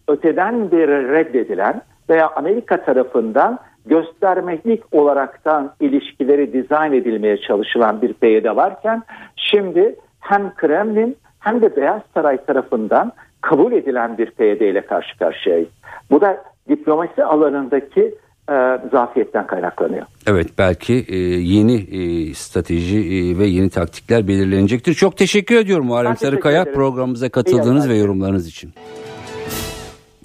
öteden 0.08 0.70
beri 0.70 1.12
reddedilen 1.12 1.82
veya 2.10 2.28
Amerika 2.28 2.84
tarafından 2.84 3.58
göstermelik 3.86 4.82
olaraktan 4.92 5.72
ilişkileri 5.80 6.52
dizayn 6.52 6.92
edilmeye 6.92 7.36
çalışılan 7.36 8.02
bir 8.02 8.12
PYD 8.12 8.56
varken 8.56 9.02
şimdi 9.36 9.96
hem 10.20 10.54
Kremlin 10.54 11.16
hem 11.40 11.62
de 11.62 11.76
Beyaz 11.76 12.02
Saray 12.14 12.44
tarafından 12.44 13.12
kabul 13.40 13.72
edilen 13.72 14.18
bir 14.18 14.30
PYD 14.30 14.60
ile 14.60 14.86
karşı 14.86 15.18
karşıyayız. 15.18 15.68
Bu 16.10 16.20
da 16.20 16.44
diplomasi 16.68 17.24
alanındaki 17.24 18.14
e, 18.50 18.54
zafiyetten 18.92 19.46
kaynaklanıyor. 19.46 20.06
Evet 20.26 20.48
belki 20.58 21.04
e, 21.08 21.16
yeni 21.40 21.74
e, 21.74 22.34
strateji 22.34 22.98
e, 22.98 23.38
ve 23.38 23.46
yeni 23.46 23.70
taktikler 23.70 24.28
belirlenecektir. 24.28 24.94
Çok 24.94 25.16
teşekkür 25.16 25.56
ediyorum 25.56 25.86
Muharrem 25.86 26.16
Sarıkaya 26.16 26.64
programımıza 26.64 27.28
katıldığınız 27.28 27.88
ve 27.88 27.96
yorumlarınız 27.96 28.48
için. 28.48 28.72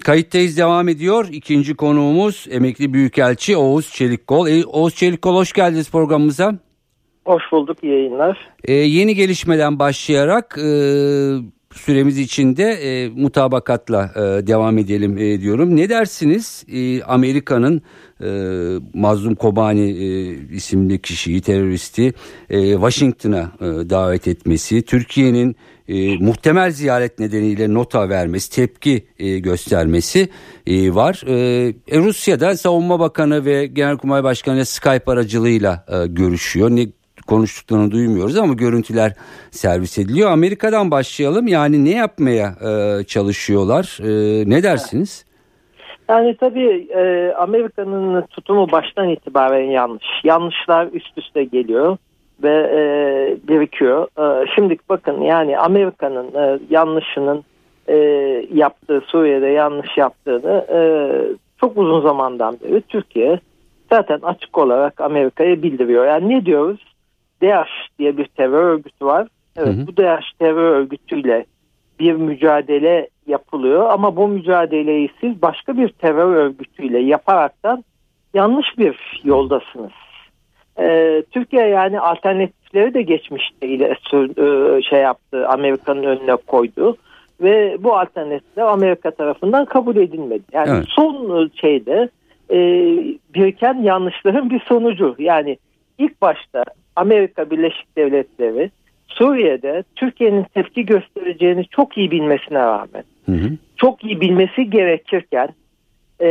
Kayıttayız 0.08 0.58
devam 0.58 0.88
ediyor. 0.88 1.28
İkinci 1.32 1.74
konuğumuz 1.74 2.46
emekli 2.50 2.92
büyükelçi 2.92 3.56
Oğuz 3.56 3.92
Çelikkol. 3.92 4.48
E, 4.48 4.64
Oğuz 4.64 4.94
Çelikkol 4.94 5.34
hoş 5.34 5.52
geldiniz 5.52 5.90
programımıza. 5.90 6.54
Hoş 7.24 7.42
bulduk 7.52 7.84
iyi 7.84 7.92
yayınlar. 7.92 8.38
E, 8.64 8.72
yeni 8.72 9.14
gelişmeden 9.14 9.78
başlayarak 9.78 10.58
e, 10.58 10.70
süremiz 11.72 12.18
içinde 12.18 12.62
e, 12.62 13.08
mutabakatla 13.08 14.10
e, 14.16 14.46
devam 14.46 14.78
edelim 14.78 15.18
e, 15.18 15.40
diyorum. 15.40 15.76
Ne 15.76 15.88
dersiniz 15.88 16.66
e, 16.72 17.02
Amerika'nın 17.02 17.82
e, 18.20 18.28
Mazlum 18.94 19.34
Kobani 19.34 19.90
e, 19.90 20.30
isimli 20.54 21.02
kişiyi 21.02 21.40
teröristi 21.40 22.12
e, 22.50 22.72
Washington'a 22.72 23.52
e, 23.60 23.90
davet 23.90 24.28
etmesi, 24.28 24.82
Türkiye'nin 24.82 25.56
e, 25.88 26.18
muhtemel 26.18 26.70
ziyaret 26.70 27.18
nedeniyle 27.18 27.74
nota 27.74 28.08
vermesi, 28.08 28.56
tepki 28.56 29.06
e, 29.18 29.38
göstermesi 29.38 30.28
e, 30.66 30.94
var. 30.94 31.22
E, 31.26 31.34
e 31.88 31.98
Rusya'da 31.98 32.56
Savunma 32.56 33.00
Bakanı 33.00 33.44
ve 33.44 33.66
Genelkurmay 33.66 34.24
Başkanı 34.24 34.64
Skype 34.64 35.12
aracılığıyla 35.12 35.84
e, 35.88 36.06
görüşüyor. 36.06 36.70
Ne 36.70 36.86
konuştuklarını 37.26 37.90
duymuyoruz 37.90 38.36
ama 38.36 38.54
görüntüler 38.54 39.12
servis 39.50 39.98
ediliyor. 39.98 40.30
Amerika'dan 40.30 40.90
başlayalım. 40.90 41.46
Yani 41.46 41.84
ne 41.84 41.94
yapmaya 41.94 42.46
e, 42.46 43.04
çalışıyorlar? 43.04 43.98
E, 44.02 44.50
ne 44.50 44.62
dersiniz? 44.62 45.24
Yani 46.08 46.36
tabii 46.40 46.88
e, 46.96 47.32
Amerika'nın 47.32 48.22
tutumu 48.22 48.72
baştan 48.72 49.08
itibaren 49.08 49.70
yanlış. 49.70 50.06
Yanlışlar 50.24 50.88
üst 50.92 51.18
üste 51.18 51.44
geliyor 51.44 51.96
ve 52.42 52.70
e, 52.72 52.80
birikiyor. 53.48 54.08
E, 54.18 54.46
şimdi 54.54 54.76
bakın 54.88 55.20
yani 55.20 55.58
Amerika'nın 55.58 56.34
e, 56.34 56.58
yanlışının 56.70 57.44
e, 57.88 57.96
yaptığı 58.52 59.00
Suriye'de 59.06 59.46
yanlış 59.46 59.96
yaptığını 59.96 60.66
e, 60.72 60.80
çok 61.60 61.78
uzun 61.78 62.00
zamandan 62.00 62.56
beri 62.64 62.80
Türkiye 62.80 63.40
zaten 63.92 64.18
açık 64.22 64.58
olarak 64.58 65.00
Amerika'ya 65.00 65.62
bildiriyor. 65.62 66.06
Yani 66.06 66.28
ne 66.28 66.46
diyoruz? 66.46 66.80
DAEŞ 67.42 67.68
diye 67.98 68.16
bir 68.16 68.26
terör 68.26 68.62
örgütü 68.62 69.06
var. 69.06 69.28
Evet 69.56 69.68
hı 69.68 69.72
hı. 69.72 69.86
bu 69.86 69.96
DAEŞ 69.96 70.24
terör 70.38 70.76
örgütüyle 70.76 71.44
bir 72.00 72.12
mücadele 72.12 73.08
yapılıyor 73.26 73.90
ama 73.90 74.16
bu 74.16 74.28
mücadeleyi 74.28 75.10
siz 75.20 75.42
başka 75.42 75.76
bir 75.76 75.88
terör 75.88 76.36
örgütüyle 76.36 76.98
yaparaktan 76.98 77.84
yanlış 78.34 78.78
bir 78.78 79.20
yoldasınız. 79.24 79.92
Ee, 80.80 81.22
Türkiye 81.30 81.66
yani 81.66 82.00
alternatifleri 82.00 82.94
de 82.94 83.02
geçmişte 83.02 83.68
ile 83.68 83.96
e, 84.12 84.82
şey 84.82 85.00
yaptı 85.00 85.48
Amerika'nın 85.48 86.02
önüne 86.02 86.36
koydu 86.36 86.96
ve 87.40 87.76
bu 87.80 87.96
alternatifler 87.96 88.62
Amerika 88.62 89.10
tarafından 89.10 89.64
kabul 89.64 89.96
edilmedi. 89.96 90.42
Yani 90.52 90.70
evet. 90.70 90.84
son 90.88 91.50
şeyde 91.60 92.08
e, 92.50 92.58
biriken 93.34 93.82
yanlışların 93.82 94.50
bir 94.50 94.60
sonucu. 94.60 95.16
Yani 95.18 95.58
ilk 95.98 96.22
başta 96.22 96.64
Amerika 96.96 97.50
Birleşik 97.50 97.96
Devletleri 97.96 98.70
Suriye'de 99.06 99.84
Türkiye'nin 99.96 100.46
tepki 100.54 100.86
göstereceğini 100.86 101.66
çok 101.66 101.98
iyi 101.98 102.10
bilmesine 102.10 102.58
rağmen 102.58 103.04
hı 103.26 103.32
hı. 103.32 103.50
çok 103.76 104.04
iyi 104.04 104.20
bilmesi 104.20 104.70
gerekirken 104.70 105.48
e, 106.20 106.26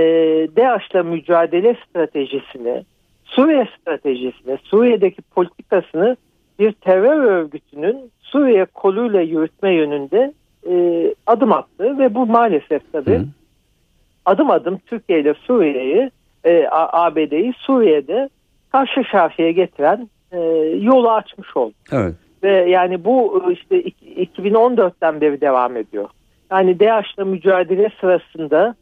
DAEŞ'la 0.56 1.04
mücadele 1.04 1.76
stratejisini 1.90 2.84
Suriye 3.28 3.68
stratejisini 3.80 4.58
Suriye'deki 4.64 5.22
politikasını 5.22 6.18
bir 6.60 6.72
terör 6.72 7.24
örgütünün 7.24 8.12
Suriye 8.20 8.66
koluyla 8.66 9.22
yürütme 9.22 9.74
yönünde 9.74 10.34
e, 10.70 11.16
adım 11.28 11.52
attı 11.52 11.98
ve 12.00 12.16
bu 12.16 12.26
maalesef 12.26 12.92
tabii 12.92 13.18
hı. 13.18 13.26
adım 14.26 14.52
adım 14.52 14.78
Türkiye 14.78 15.20
ile 15.20 15.34
Suriye'yi 15.34 16.12
e, 16.44 16.68
ABD'yi 16.72 17.54
Suriye'de 17.58 18.30
karşı 18.72 19.04
şarkıya 19.04 19.52
getiren 19.52 20.10
e, 20.32 20.40
yolu 20.82 21.12
açmış 21.12 21.58
oldu. 21.58 21.74
Evet. 21.92 22.16
Ve 22.44 22.70
yani 22.70 23.04
bu 23.04 23.44
işte 23.52 23.82
2014'ten 23.82 25.22
beri 25.22 25.42
devam 25.42 25.78
ediyor. 25.78 26.10
Yani 26.52 26.80
DAEŞ'la 26.80 27.26
mücadele 27.26 27.92
sırasında 28.02 28.76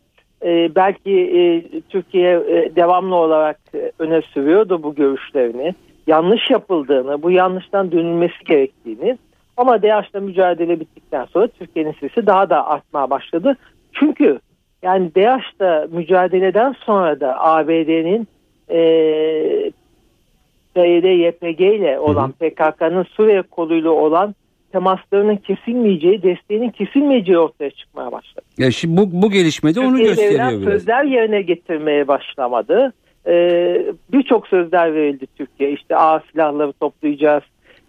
e, 0.43 0.75
belki 0.75 1.11
e, 1.11 1.41
Türkiye 1.89 2.33
e, 2.33 2.75
devamlı 2.75 3.15
olarak 3.15 3.59
e, 3.75 3.91
öne 3.99 4.21
sürüyordu 4.21 4.83
bu 4.83 4.95
görüşlerini. 4.95 5.75
Yanlış 6.07 6.49
yapıldığını, 6.49 7.23
bu 7.23 7.31
yanlıştan 7.31 7.91
dönülmesi 7.91 8.43
gerektiğini 8.45 9.17
ama 9.57 9.81
DAEŞ'la 9.81 10.19
mücadele 10.19 10.79
bittikten 10.79 11.25
sonra 11.25 11.47
Türkiye'nin 11.47 11.95
sesi 11.99 12.27
daha 12.27 12.49
da 12.49 12.67
artmaya 12.67 13.09
başladı. 13.09 13.57
Çünkü 13.93 14.39
yani 14.83 15.15
DAEŞ'la 15.15 15.87
mücadeleden 15.91 16.75
sonra 16.85 17.19
da 17.19 17.43
ABD'nin 17.43 18.27
e, 18.69 18.79
PYD, 20.75 21.03
YPG 21.03 21.61
ile 21.61 21.99
olan 21.99 22.31
PKK'nın 22.31 23.03
Suriye 23.03 23.41
koluyla 23.41 23.89
olan 23.89 24.35
temaslarının 24.75 25.35
kesilmeyeceği, 25.35 26.23
desteğinin 26.23 26.69
kesilmeyeceği 26.69 27.37
ortaya 27.37 27.69
çıkmaya 27.69 28.11
başladı. 28.11 28.45
Ya 28.57 28.71
şimdi 28.71 28.97
bu, 28.97 29.21
bu 29.21 29.31
gelişmede 29.31 29.79
onu 29.79 29.97
gösteriyor 29.97 30.51
biraz. 30.51 30.63
Sözler 30.63 31.03
yerine 31.03 31.41
getirmeye 31.41 32.07
başlamadı. 32.07 32.93
Ee, 33.27 33.85
Birçok 34.11 34.47
sözler 34.47 34.93
verildi 34.93 35.27
Türkiye. 35.37 35.71
İşte 35.71 35.95
ağır 35.95 36.21
silahları 36.31 36.73
toplayacağız. 36.73 37.43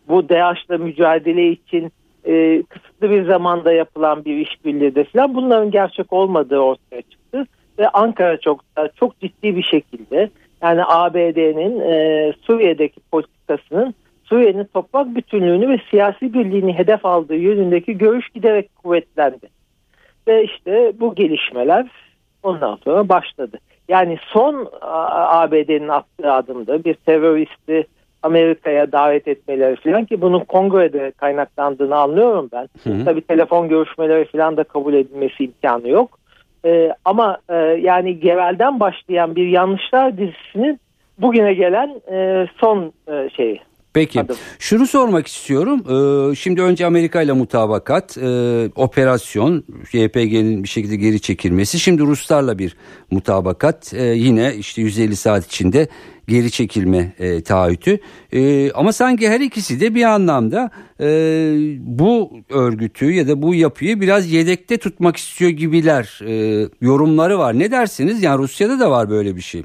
Bu 0.08 0.28
DAEŞ'la 0.28 0.78
mücadele 0.78 1.50
için 1.50 1.92
e, 2.26 2.62
kısıtlı 2.62 3.10
bir 3.10 3.24
zamanda 3.24 3.72
yapılan 3.72 4.24
bir 4.24 4.36
işbirliği 4.36 4.94
de 4.94 5.04
falan 5.04 5.34
bunların 5.34 5.70
gerçek 5.70 6.12
olmadığı 6.12 6.58
ortaya 6.58 7.02
çıktı 7.02 7.46
ve 7.78 7.88
Ankara 7.88 8.40
çok 8.40 8.64
çok 8.96 9.20
ciddi 9.20 9.56
bir 9.56 9.62
şekilde 9.62 10.30
yani 10.62 10.84
ABD'nin 10.84 11.80
e, 11.80 12.32
Suriye'deki 12.42 13.00
politikasının 13.12 13.94
Suriye'nin 14.28 14.64
toprak 14.64 15.14
bütünlüğünü 15.14 15.68
ve 15.68 15.78
siyasi 15.90 16.34
birliğini 16.34 16.78
hedef 16.78 17.06
aldığı 17.06 17.36
yönündeki 17.36 17.98
görüş 17.98 18.28
giderek 18.28 18.76
kuvvetlendi. 18.76 19.48
Ve 20.28 20.44
işte 20.44 20.92
bu 21.00 21.14
gelişmeler 21.14 21.86
ondan 22.42 22.78
sonra 22.84 23.08
başladı. 23.08 23.58
Yani 23.88 24.18
son 24.32 24.68
ABD'nin 24.80 25.88
attığı 25.88 26.32
adımda 26.32 26.84
bir 26.84 26.94
teröristi 26.94 27.86
Amerika'ya 28.22 28.92
davet 28.92 29.28
etmeleri 29.28 29.76
falan 29.76 30.04
ki 30.04 30.20
bunun 30.20 30.40
kongrede 30.40 31.10
kaynaklandığını 31.10 31.96
anlıyorum 31.96 32.48
ben. 32.52 32.68
Hı 32.84 33.04
Tabii 33.04 33.20
telefon 33.20 33.68
görüşmeleri 33.68 34.24
falan 34.24 34.56
da 34.56 34.64
kabul 34.64 34.94
edilmesi 34.94 35.44
imkanı 35.44 35.88
yok. 35.88 36.18
Ee, 36.64 36.92
ama 37.04 37.38
e, 37.48 37.54
yani 37.80 38.20
Gevel'den 38.20 38.80
başlayan 38.80 39.36
bir 39.36 39.46
yanlışlar 39.46 40.18
dizisinin 40.18 40.80
bugüne 41.18 41.54
gelen 41.54 42.00
e, 42.10 42.46
son 42.60 42.92
e, 43.08 43.28
şeyi. 43.36 43.60
Peki 43.96 44.20
Adım. 44.20 44.36
şunu 44.58 44.86
sormak 44.86 45.26
istiyorum. 45.26 45.80
Ee, 46.30 46.34
şimdi 46.34 46.62
önce 46.62 46.86
Amerika 46.86 47.22
ile 47.22 47.32
mutabakat, 47.32 48.18
e, 48.18 48.28
operasyon, 48.76 49.64
YPG'nin 49.92 50.62
bir 50.62 50.68
şekilde 50.68 50.96
geri 50.96 51.20
çekilmesi. 51.20 51.78
Şimdi 51.80 52.02
Ruslarla 52.02 52.58
bir 52.58 52.76
mutabakat 53.10 53.94
e, 53.94 54.02
yine 54.02 54.54
işte 54.54 54.82
150 54.82 55.16
saat 55.16 55.46
içinde 55.46 55.88
geri 56.28 56.50
çekilme 56.50 57.12
e, 57.18 57.42
taahhütü. 57.42 57.98
E, 58.32 58.70
ama 58.72 58.92
sanki 58.92 59.28
her 59.28 59.40
ikisi 59.40 59.80
de 59.80 59.94
bir 59.94 60.04
anlamda 60.04 60.70
e, 61.00 61.06
bu 61.80 62.32
örgütü 62.50 63.10
ya 63.10 63.28
da 63.28 63.42
bu 63.42 63.54
yapıyı 63.54 64.00
biraz 64.00 64.32
yedekte 64.32 64.78
tutmak 64.78 65.16
istiyor 65.16 65.50
gibiler 65.50 66.20
e, 66.26 66.64
yorumları 66.80 67.38
var. 67.38 67.58
Ne 67.58 67.70
dersiniz? 67.70 68.22
Yani 68.22 68.38
Rusya'da 68.38 68.80
da 68.80 68.90
var 68.90 69.10
böyle 69.10 69.36
bir 69.36 69.40
şey. 69.42 69.62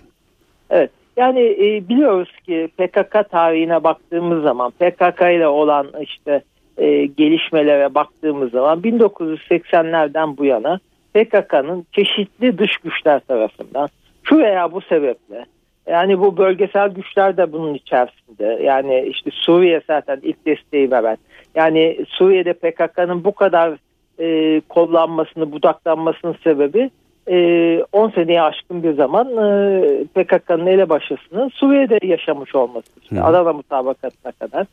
Evet. 0.69 0.91
Yani 1.17 1.39
e, 1.39 1.89
biliyoruz 1.89 2.31
ki 2.45 2.69
PKK 2.77 3.29
tarihine 3.31 3.83
baktığımız 3.83 4.43
zaman 4.43 4.71
PKK 4.71 5.21
ile 5.21 5.47
olan 5.47 5.87
işte 6.01 6.41
e, 6.77 7.05
gelişmelere 7.05 7.95
baktığımız 7.95 8.51
zaman 8.51 8.81
1980'lerden 8.81 10.37
bu 10.37 10.45
yana 10.45 10.79
PKK'nın 11.13 11.85
çeşitli 11.91 12.57
dış 12.57 12.77
güçler 12.77 13.19
tarafından 13.19 13.89
şu 14.23 14.37
veya 14.37 14.71
bu 14.71 14.81
sebeple 14.81 15.45
yani 15.87 16.19
bu 16.19 16.37
bölgesel 16.37 16.89
güçler 16.89 17.37
de 17.37 17.51
bunun 17.51 17.73
içerisinde. 17.73 18.59
Yani 18.63 19.05
işte 19.07 19.29
Suriye 19.33 19.81
zaten 19.87 20.19
ilk 20.23 20.45
desteği 20.45 20.91
veren. 20.91 21.17
Yani 21.55 22.05
Suriye'de 22.07 22.53
PKK'nın 22.53 23.23
bu 23.23 23.31
kadar 23.35 23.77
e, 24.19 24.61
kollanmasını, 24.69 25.51
budaklanmasının 25.51 26.35
sebebi 26.43 26.89
e, 27.27 27.83
10 27.91 28.09
seneye 28.09 28.41
aşkın 28.41 28.83
bir 28.83 28.93
zaman 28.93 29.27
e, 29.27 30.03
PKK'nın 30.03 30.67
elebaşısının 30.67 31.49
Suriye'de 31.49 32.07
yaşamış 32.07 32.55
olması. 32.55 32.87
İşte 33.03 33.21
Adana 33.21 33.53
mutabakatına 33.53 34.31
kadar. 34.31 34.67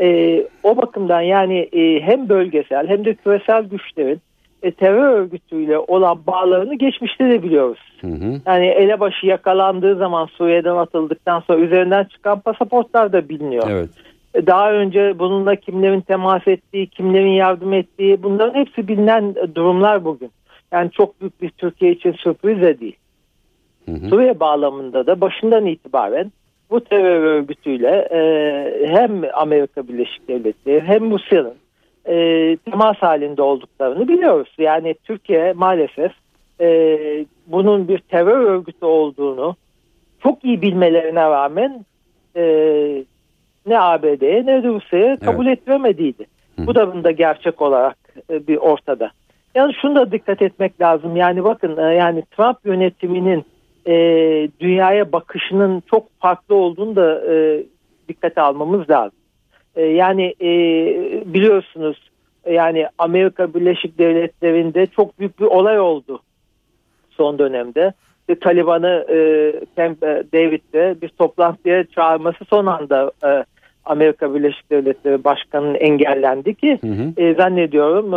E, 0.00 0.38
o 0.62 0.76
bakımdan 0.76 1.20
yani 1.20 1.58
e, 1.58 2.00
hem 2.00 2.28
bölgesel 2.28 2.88
hem 2.88 3.04
de 3.04 3.14
küresel 3.14 3.64
güçlerin 3.64 4.20
e, 4.62 4.70
terör 4.70 5.12
örgütüyle 5.12 5.78
olan 5.78 6.26
bağlarını 6.26 6.74
geçmişte 6.74 7.28
de 7.28 7.42
biliyoruz. 7.42 7.78
Hı 8.00 8.06
hı. 8.06 8.40
Yani 8.46 8.66
elebaşı 8.66 9.26
yakalandığı 9.26 9.96
zaman 9.96 10.26
Suriye'den 10.26 10.76
atıldıktan 10.76 11.40
sonra 11.40 11.58
üzerinden 11.58 12.04
çıkan 12.04 12.40
pasaportlar 12.40 13.12
da 13.12 13.28
biliniyor. 13.28 13.70
Evet. 13.70 13.90
E, 14.34 14.46
daha 14.46 14.72
önce 14.72 15.18
bununla 15.18 15.56
kimlerin 15.56 16.00
temas 16.00 16.48
ettiği, 16.48 16.86
kimlerin 16.86 17.32
yardım 17.32 17.72
ettiği 17.72 18.22
bunların 18.22 18.54
hepsi 18.54 18.88
bilinen 18.88 19.34
durumlar 19.54 20.04
bugün. 20.04 20.30
Yani 20.72 20.90
çok 20.90 21.20
büyük 21.20 21.42
bir 21.42 21.50
Türkiye 21.50 21.92
için 21.92 22.12
sürpriz 22.12 22.62
de 22.62 22.80
değil. 22.80 22.96
Hı 23.86 23.92
hı. 23.92 24.08
Suriye 24.08 24.40
bağlamında 24.40 25.06
da 25.06 25.20
başından 25.20 25.66
itibaren 25.66 26.32
bu 26.70 26.84
terör 26.84 27.22
örgütüyle 27.22 28.08
e, 28.10 28.86
hem 28.86 29.22
Amerika 29.34 29.88
Birleşik 29.88 30.28
Devletleri 30.28 30.80
hem 30.80 31.10
Rusya'nın 31.10 31.54
e, 32.06 32.56
temas 32.56 32.96
halinde 32.96 33.42
olduklarını 33.42 34.08
biliyoruz. 34.08 34.54
Yani 34.58 34.94
Türkiye 35.04 35.52
maalesef 35.52 36.12
e, 36.60 36.98
bunun 37.46 37.88
bir 37.88 37.98
terör 37.98 38.40
örgütü 38.40 38.84
olduğunu 38.84 39.56
çok 40.22 40.44
iyi 40.44 40.62
bilmelerine 40.62 41.20
rağmen 41.20 41.84
e, 42.36 42.44
ne 43.66 43.80
ABD'ye 43.80 44.46
ne 44.46 44.62
Rusya'ya 44.62 45.16
kabul 45.16 45.46
evet. 45.46 45.58
ettiremediydi. 45.58 46.26
Hı. 46.58 46.66
Bu 46.66 46.74
da 46.74 46.94
bunda 46.94 47.10
gerçek 47.10 47.62
olarak 47.62 47.96
e, 48.30 48.46
bir 48.46 48.56
ortada. 48.56 49.10
Yani 49.54 49.74
şunu 49.82 49.94
da 49.94 50.12
dikkat 50.12 50.42
etmek 50.42 50.80
lazım. 50.80 51.16
Yani 51.16 51.44
bakın 51.44 51.76
e, 51.76 51.94
yani 51.94 52.22
Trump 52.36 52.58
yönetiminin 52.64 53.44
e, 53.86 53.94
dünyaya 54.60 55.12
bakışının 55.12 55.82
çok 55.90 56.20
farklı 56.20 56.54
olduğunu 56.54 56.96
da 56.96 57.32
e, 57.32 57.64
dikkate 58.08 58.40
almamız 58.40 58.90
lazım. 58.90 59.18
E, 59.76 59.82
yani 59.82 60.34
e, 60.40 60.50
biliyorsunuz 61.34 62.10
yani 62.50 62.88
Amerika 62.98 63.54
Birleşik 63.54 63.98
Devletleri'nde 63.98 64.86
çok 64.86 65.18
büyük 65.18 65.40
bir 65.40 65.44
olay 65.44 65.80
oldu 65.80 66.22
son 67.10 67.38
dönemde. 67.38 67.92
İşte 68.20 68.38
Taliban'ı 68.40 69.06
e, 69.08 69.16
Camp 69.76 70.02
David'de 70.02 70.96
bir 71.02 71.08
toplantıya 71.08 71.84
çağırması 71.84 72.44
son 72.50 72.66
anda 72.66 73.12
e, 73.24 73.44
Amerika 73.84 74.34
Birleşik 74.34 74.70
Devletleri 74.70 75.24
Başkanı'nın 75.24 75.74
engellendi 75.74 76.54
ki 76.54 76.78
hı 76.80 76.86
hı. 76.86 77.12
E, 77.16 77.34
zannediyorum 77.34 78.14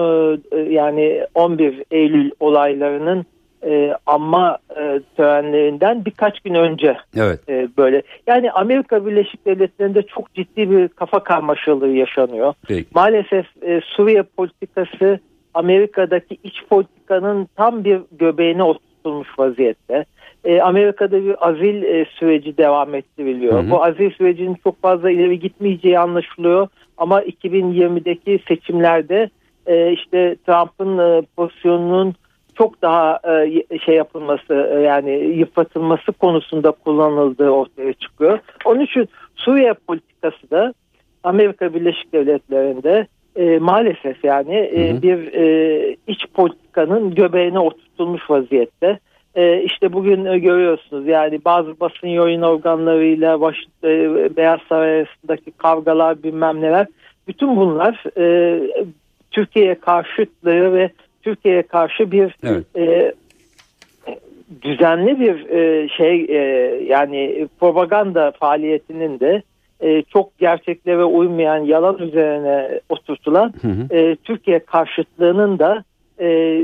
e, 0.52 0.58
yani 0.74 1.22
11 1.36 1.84
Eylül 1.92 2.32
olaylarının 2.40 3.26
e, 3.66 3.94
anma 4.06 4.58
e, 4.78 5.02
törenlerinden 5.18 6.06
birkaç 6.06 6.40
gün 6.40 6.54
önce 6.54 6.98
evet. 7.18 7.50
e, 7.50 7.68
böyle. 7.78 8.02
Yani 8.28 8.52
Amerika 8.52 9.06
Birleşik 9.06 9.46
Devletleri'nde 9.46 10.02
çok 10.02 10.34
ciddi 10.34 10.72
bir 10.72 10.88
kafa 10.88 11.24
karmaşalığı 11.24 11.90
yaşanıyor. 11.90 12.54
Peki. 12.68 12.90
Maalesef 12.96 13.46
e, 13.62 13.82
Suriye 13.82 14.24
politikası 14.24 15.20
Amerika'daki 15.54 16.38
iç 16.44 16.64
politikanın 16.70 17.48
tam 17.56 17.84
bir 17.84 18.00
göbeğine 18.12 18.64
oturtulmuş 18.64 19.40
vaziyette. 19.40 20.06
E, 20.46 20.62
Amerika'da 20.62 21.24
bir 21.24 21.48
azil 21.48 21.84
e, 21.84 22.06
süreci 22.06 22.58
devam 22.58 22.96
ettiriliyor. 22.96 23.54
Hı 23.54 23.68
hı. 23.68 23.72
Bu 23.72 23.84
azil 23.84 24.12
sürecinin 24.12 24.58
çok 24.64 24.82
fazla 24.82 25.12
ileri 25.12 25.40
gitmeyeceği 25.40 26.00
anlaşılıyor. 26.00 26.68
Ama 26.98 27.24
2020'deki 27.24 28.40
seçimlerde 28.48 29.30
e, 29.68 29.92
işte 29.92 30.36
Trump'ın 30.46 30.98
e, 30.98 31.22
pozisyonunun 31.38 32.16
çok 32.58 32.82
daha 32.82 33.20
e, 33.28 33.80
şey 33.86 33.96
yapılması 33.96 34.70
e, 34.74 34.80
yani 34.80 35.12
yıpratılması 35.12 36.12
konusunda 36.12 36.72
kullanıldığı 36.72 37.50
ortaya 37.50 37.94
çıkıyor. 37.94 38.40
Onun 38.66 38.80
için 38.80 39.10
Suriye 39.36 39.74
politikası 39.74 40.52
da 40.52 40.74
Amerika 41.24 41.74
Birleşik 41.74 42.14
Devletleri'nde 42.14 43.08
e, 43.36 43.60
maalesef 43.60 44.24
yani 44.24 44.56
e, 44.56 44.90
hı 44.90 44.98
hı. 44.98 45.02
bir 45.02 45.34
e, 45.34 45.96
iç 46.08 46.26
politikanın 46.34 47.16
göbeğine 47.16 47.60
oturtulmuş 47.60 48.30
vaziyette. 48.30 49.00
E, 49.36 49.64
işte 49.64 49.94
bugün 49.94 50.26
e, 50.26 50.40
görüyorsunuz 50.40 51.08
yani 51.08 51.40
bazı 51.46 51.80
basın 51.80 52.08
yayın 52.08 52.42
organlarıyla 52.42 53.42
baş, 53.42 53.56
e, 53.84 53.90
Beyaz 54.38 54.60
Saray 54.70 55.00
arasındaki 55.00 55.52
kavgalar 55.52 56.24
bilmem 56.24 56.62
neler. 56.62 56.88
Bütün 57.28 57.56
bunlar 57.56 58.04
e, 58.18 58.60
Türkiye'ye 59.32 59.76
karşıtlığı 59.76 60.74
ve 60.74 60.90
Türkiye'ye 61.24 61.62
karşı 61.62 62.12
bir 62.12 62.36
evet. 62.44 62.66
e, 62.78 63.14
düzenli 64.62 65.20
bir 65.20 65.50
e, 65.50 65.90
şey 65.90 66.26
e, 66.30 66.40
yani 66.86 67.48
propaganda 67.60 68.32
faaliyetinin 68.32 69.20
de 69.20 69.42
e, 69.82 70.02
çok 70.02 70.38
gerçeklere 70.38 71.04
uymayan 71.04 71.58
yalan 71.58 71.98
üzerine 71.98 72.80
oturtulan 72.90 73.54
hı 73.62 73.68
hı. 73.68 73.96
E, 73.98 74.16
Türkiye 74.16 74.60
karşıtlığının 74.60 75.60
da 75.60 75.84
e, 76.20 76.62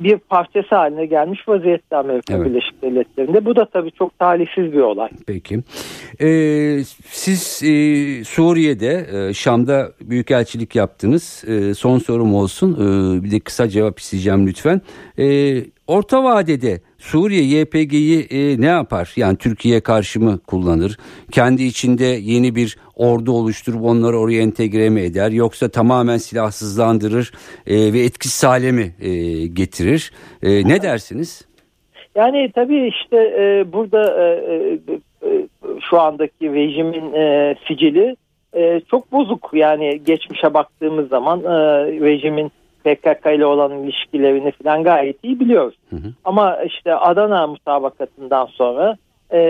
bir 0.00 0.18
parçası 0.18 0.74
haline 0.74 1.06
gelmiş 1.06 1.48
vaziyette 1.48 1.96
Amerika 1.96 2.34
evet. 2.34 2.46
Birleşik 2.46 2.82
Devletleri'nde. 2.82 3.44
Bu 3.44 3.56
da 3.56 3.68
tabii 3.72 3.92
çok 3.92 4.18
talihsiz 4.18 4.72
bir 4.72 4.80
olay. 4.80 5.08
Peki. 5.26 5.60
Ee, 6.20 6.78
siz 7.06 7.62
e, 7.62 8.24
Suriye'de, 8.24 9.06
e, 9.12 9.34
Şam'da 9.34 9.92
büyükelçilik 10.00 10.76
yaptınız. 10.76 11.44
E, 11.48 11.74
son 11.74 11.98
sorum 11.98 12.34
olsun. 12.34 12.74
E, 12.74 13.24
bir 13.24 13.30
de 13.30 13.40
kısa 13.40 13.68
cevap 13.68 13.98
isteyeceğim 13.98 14.46
lütfen. 14.46 14.80
E, 15.18 15.56
orta 15.86 16.24
vadede 16.24 16.80
Suriye 16.98 17.42
YPG'yi 17.42 18.26
e, 18.30 18.60
ne 18.60 18.66
yapar? 18.66 19.12
Yani 19.16 19.36
Türkiye 19.36 19.80
karşı 19.80 20.20
mı 20.20 20.38
kullanır? 20.38 20.98
Kendi 21.32 21.62
içinde 21.62 22.04
yeni 22.04 22.54
bir 22.54 22.76
ordu 22.96 23.32
oluşturup 23.32 23.84
onları 23.84 24.18
oraya 24.18 24.42
entegre 24.42 24.90
mi 24.90 25.00
eder? 25.00 25.30
Yoksa 25.30 25.68
tamamen 25.68 26.16
silahsızlandırır 26.16 27.32
e, 27.66 27.92
ve 27.92 28.00
etkisiz 28.00 28.44
hale 28.44 28.72
mi 28.72 28.94
e, 29.00 29.10
getirir? 29.46 30.12
E, 30.42 30.68
ne 30.68 30.82
dersiniz? 30.82 31.48
Yani 32.14 32.50
tabii 32.54 32.88
işte 32.88 33.16
e, 33.16 33.72
burada 33.72 34.22
e, 34.22 34.24
e, 34.24 34.78
e 35.28 35.46
şu 35.90 36.00
andaki 36.00 36.52
rejimin 36.52 37.12
e, 37.12 37.54
sicili 37.68 38.16
e, 38.56 38.80
çok 38.90 39.12
bozuk. 39.12 39.50
Yani 39.52 40.00
geçmişe 40.06 40.54
baktığımız 40.54 41.08
zaman 41.08 41.40
e, 41.40 41.52
rejimin 42.00 42.52
PKK 42.84 43.26
ile 43.26 43.46
olan 43.46 43.82
ilişkilerini 43.82 44.52
falan 44.52 44.84
gayet 44.84 45.16
iyi 45.24 45.40
biliyoruz. 45.40 45.74
Hı 45.90 45.96
hı. 45.96 46.12
Ama 46.24 46.56
işte 46.62 46.94
Adana 46.94 47.46
mutabakatından 47.46 48.46
sonra 48.46 48.96
e, 49.32 49.40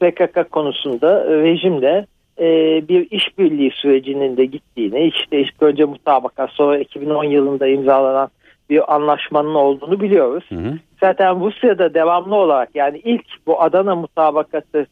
PKK 0.00 0.52
konusunda 0.52 1.24
rejimle 1.42 2.06
e, 2.38 2.44
bir 2.88 3.10
işbirliği 3.10 3.70
sürecinin 3.70 4.36
de 4.36 4.44
gittiğini 4.44 5.00
işte 5.00 5.40
ilk 5.40 5.62
önce 5.62 5.84
mutabakat 5.84 6.50
sonra 6.50 6.78
2010 6.78 7.24
yılında 7.24 7.66
imzalanan 7.66 8.28
bir 8.70 8.94
anlaşmanın 8.94 9.54
olduğunu 9.54 10.00
biliyoruz. 10.00 10.44
Hı 10.48 10.54
hı. 10.54 10.78
Zaten 11.00 11.40
Rusya'da 11.40 11.94
devamlı 11.94 12.34
olarak 12.34 12.68
yani 12.74 12.98
ilk 12.98 13.26
bu 13.46 13.62
Adana 13.62 13.96
mutabakatı 13.96 14.86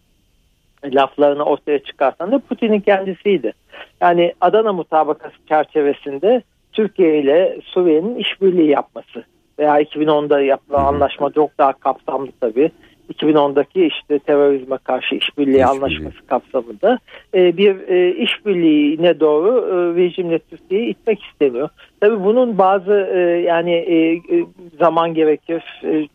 laflarını 0.85 1.43
ortaya 1.43 1.79
çıkartan 1.79 2.33
da 2.33 2.39
Putin'in 2.39 2.81
kendisiydi. 2.81 3.53
Yani 4.01 4.33
Adana 4.41 4.73
mutabakası 4.73 5.37
çerçevesinde 5.49 6.43
Türkiye 6.79 7.21
ile 7.21 7.59
Suriye'nin 7.65 8.17
işbirliği 8.17 8.71
yapması 8.71 9.25
veya 9.59 9.83
2010'da 9.83 10.41
yapılan 10.41 10.85
anlaşma 10.85 11.31
çok 11.31 11.59
daha 11.59 11.73
kapsamlı 11.73 12.29
tabii. 12.41 12.71
2010'daki 13.15 13.87
işte 13.87 14.19
terörizme 14.19 14.79
karşı 14.85 15.15
işbirliği 15.15 15.67
anlaşması 15.67 16.27
kapsamında 16.27 16.99
e, 17.35 17.57
bir 17.57 17.89
e, 17.89 18.15
işbirliğine 18.15 19.21
doğru 19.21 19.49
e, 19.49 20.03
rejimle 20.03 20.39
Türkiye'yi 20.39 20.91
itmek 20.91 21.23
isteniyor. 21.23 21.69
Tabii 22.01 22.25
bunun 22.25 22.59
bazı 22.59 23.09
e, 23.15 23.19
yani 23.21 23.73
e, 23.73 24.13
e 24.13 24.45
zaman 24.79 25.15
gerekir 25.15 25.63
e, 25.85 26.09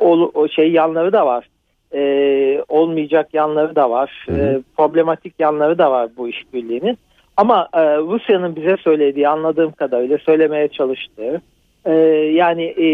o, 0.00 0.30
o 0.34 0.48
şey 0.48 0.72
yanları 0.72 1.12
da 1.12 1.26
var. 1.26 1.48
E, 1.94 2.64
olmayacak 2.68 3.34
yanları 3.34 3.76
da 3.76 3.90
var. 3.90 4.24
Hı 4.26 4.32
hı. 4.32 4.38
E, 4.38 4.60
problematik 4.76 5.34
yanları 5.38 5.78
da 5.78 5.90
var 5.90 6.08
bu 6.16 6.28
işbirliğinin. 6.28 6.98
Ama 7.36 7.68
e, 7.74 7.80
Rusya'nın 7.96 8.56
bize 8.56 8.76
söylediği 8.76 9.28
anladığım 9.28 9.72
kadarıyla 9.72 10.18
söylemeye 10.18 10.68
çalıştığı 10.68 11.40
e, 11.84 11.92
yani 12.34 12.64
e, 12.64 12.86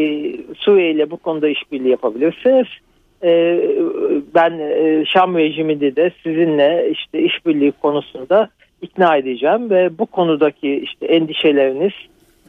Suriye 0.55 0.91
ile 0.91 1.11
bu 1.11 1.17
konuda 1.17 1.49
işbirliği 1.49 1.91
yapabilirsiniz. 1.91 2.67
E, 3.23 3.61
ben 4.35 4.59
e, 4.59 5.05
Şam 5.05 5.37
rejimini 5.37 5.97
de 5.97 6.11
sizinle 6.23 6.91
işte 6.91 7.23
işbirliği 7.23 7.73
konusunda 7.73 8.49
ikna 8.83 9.17
edeceğim 9.17 9.71
ve 9.71 9.99
bu 9.99 10.07
konudaki 10.07 10.77
işte 10.77 11.07
endişeleriniz 11.07 11.93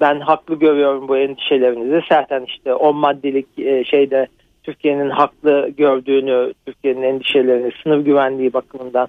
ben 0.01 0.19
haklı 0.19 0.55
görüyorum 0.55 1.07
bu 1.07 1.17
endişelerinizi. 1.17 2.01
Zaten 2.09 2.43
işte 2.47 2.73
o 2.73 2.93
maddelik 2.93 3.59
e, 3.59 3.83
şeyde 3.83 4.27
Türkiye'nin 4.63 5.09
haklı 5.09 5.69
gördüğünü, 5.77 6.53
Türkiye'nin 6.65 7.01
endişelerini 7.01 7.71
sınır 7.83 7.99
güvenliği 7.99 8.53
bakımından 8.53 9.07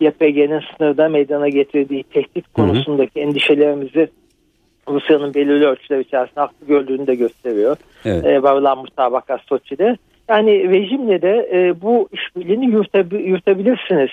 YPG'nin 0.00 0.60
sınırda 0.76 1.08
meydana 1.08 1.48
getirdiği 1.48 2.02
tehdit 2.02 2.52
konusundaki 2.52 3.20
hı 3.20 3.24
hı. 3.24 3.28
endişelerimizi 3.28 4.08
Rusya'nın 4.88 5.34
belirli 5.34 5.66
ölçüler 5.66 5.98
içerisinde 5.98 6.40
haklı 6.40 6.66
gördüğünü 6.66 7.06
de 7.06 7.14
gösteriyor. 7.14 7.76
Evet. 8.04 8.24
E, 8.26 8.42
varılan 8.42 8.78
mutabakat 8.78 9.40
Soçi'de. 9.40 9.96
Yani 10.28 10.70
rejimle 10.70 11.22
de 11.22 11.48
e, 11.52 11.80
bu 11.82 12.08
işbirliğini 12.12 12.66
yürütebi 12.66 13.16
yürütebilirsiniz 13.16 14.10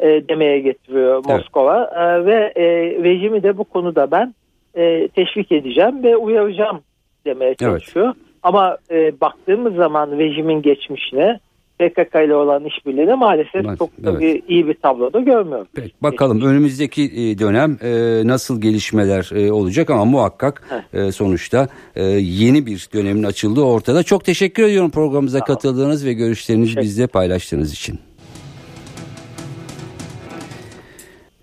e, 0.00 0.28
demeye 0.28 0.60
getiriyor 0.60 1.24
Moskova. 1.24 1.90
Evet. 1.96 2.26
E, 2.26 2.26
ve 2.26 2.52
e, 2.56 2.64
rejimi 3.04 3.42
de 3.42 3.58
bu 3.58 3.64
konuda 3.64 4.10
ben 4.10 4.34
e, 4.74 5.08
teşvik 5.08 5.52
edeceğim 5.52 6.02
ve 6.02 6.16
uyaracağım 6.16 6.80
demeye 7.26 7.54
çalışıyor. 7.54 8.06
Evet. 8.06 8.16
Ama 8.42 8.78
e, 8.90 9.20
baktığımız 9.20 9.74
zaman 9.74 10.18
rejimin 10.18 10.62
geçmişine 10.62 11.40
PKK 11.80 12.14
ile 12.14 12.34
olan 12.34 12.64
işbirliğine 12.64 13.14
maalesef 13.14 13.54
evet, 13.54 13.78
çok 13.78 14.04
da 14.04 14.20
bir, 14.20 14.42
iyi 14.48 14.68
bir 14.68 14.74
tabloda 14.74 15.20
görmüyorum. 15.20 15.66
Peki, 15.74 15.92
bakalım 16.02 16.40
önümüzdeki 16.40 17.02
e, 17.02 17.38
dönem 17.38 17.78
e, 17.82 18.22
nasıl 18.26 18.60
gelişmeler 18.60 19.30
e, 19.34 19.52
olacak 19.52 19.90
ama 19.90 20.04
muhakkak 20.04 20.62
e, 20.92 21.12
sonuçta 21.12 21.68
e, 21.96 22.04
yeni 22.04 22.66
bir 22.66 22.88
dönemin 22.94 23.22
açıldığı 23.22 23.62
ortada. 23.62 24.02
Çok 24.02 24.24
teşekkür 24.24 24.62
ediyorum 24.62 24.90
programımıza 24.90 25.38
tamam. 25.38 25.46
katıldığınız 25.46 26.06
ve 26.06 26.12
görüşlerinizi 26.12 26.76
bizle 26.76 27.06
paylaştığınız 27.06 27.72
için. 27.72 27.98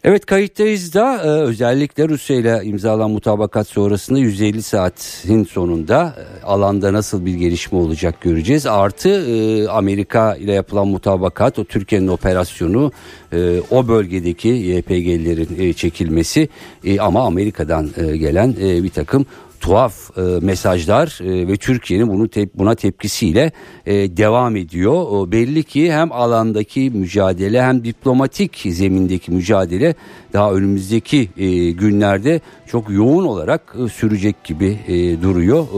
Evet 0.07 0.25
kayıttayız 0.25 0.93
da 0.93 1.15
e, 1.23 1.27
özellikle 1.27 2.09
Rusya 2.09 2.35
ile 2.35 2.61
imzalan 2.63 3.11
mutabakat 3.11 3.67
sonrasında 3.67 4.19
150 4.19 4.63
saatin 4.63 5.43
sonunda 5.43 6.15
e, 6.17 6.45
alanda 6.45 6.93
nasıl 6.93 7.25
bir 7.25 7.33
gelişme 7.33 7.77
olacak 7.77 8.21
göreceğiz. 8.21 8.65
Artı 8.65 9.09
e, 9.09 9.67
Amerika 9.67 10.35
ile 10.35 10.53
yapılan 10.53 10.87
mutabakat 10.87 11.59
o 11.59 11.63
Türkiye'nin 11.63 12.07
operasyonu 12.07 12.91
o 13.71 13.87
bölgedeki 13.87 14.47
YPG'lerin 14.47 15.73
çekilmesi 15.73 16.49
ama 16.99 17.25
Amerika'dan 17.25 17.89
gelen 17.97 18.55
bir 18.55 18.89
takım 18.89 19.25
tuhaf 19.61 20.17
e, 20.17 20.21
mesajlar 20.21 21.19
e, 21.23 21.47
ve 21.47 21.55
Türkiye'nin 21.57 22.07
bunu 22.09 22.27
te, 22.27 22.49
buna 22.55 22.75
tepkisiyle 22.75 23.51
e, 23.85 24.17
devam 24.17 24.55
ediyor. 24.55 24.93
O, 24.93 25.31
belli 25.31 25.63
ki 25.63 25.93
hem 25.93 26.11
alandaki 26.11 26.91
mücadele 26.93 27.61
hem 27.61 27.83
diplomatik 27.83 28.65
zemindeki 28.69 29.31
mücadele 29.31 29.95
daha 30.33 30.53
önümüzdeki 30.53 31.29
e, 31.37 31.71
günlerde 31.71 32.41
çok 32.67 32.89
yoğun 32.89 33.25
olarak 33.25 33.75
e, 33.85 33.89
sürecek 33.89 34.43
gibi 34.43 34.79
e, 34.87 35.21
duruyor. 35.21 35.63
E, 35.63 35.77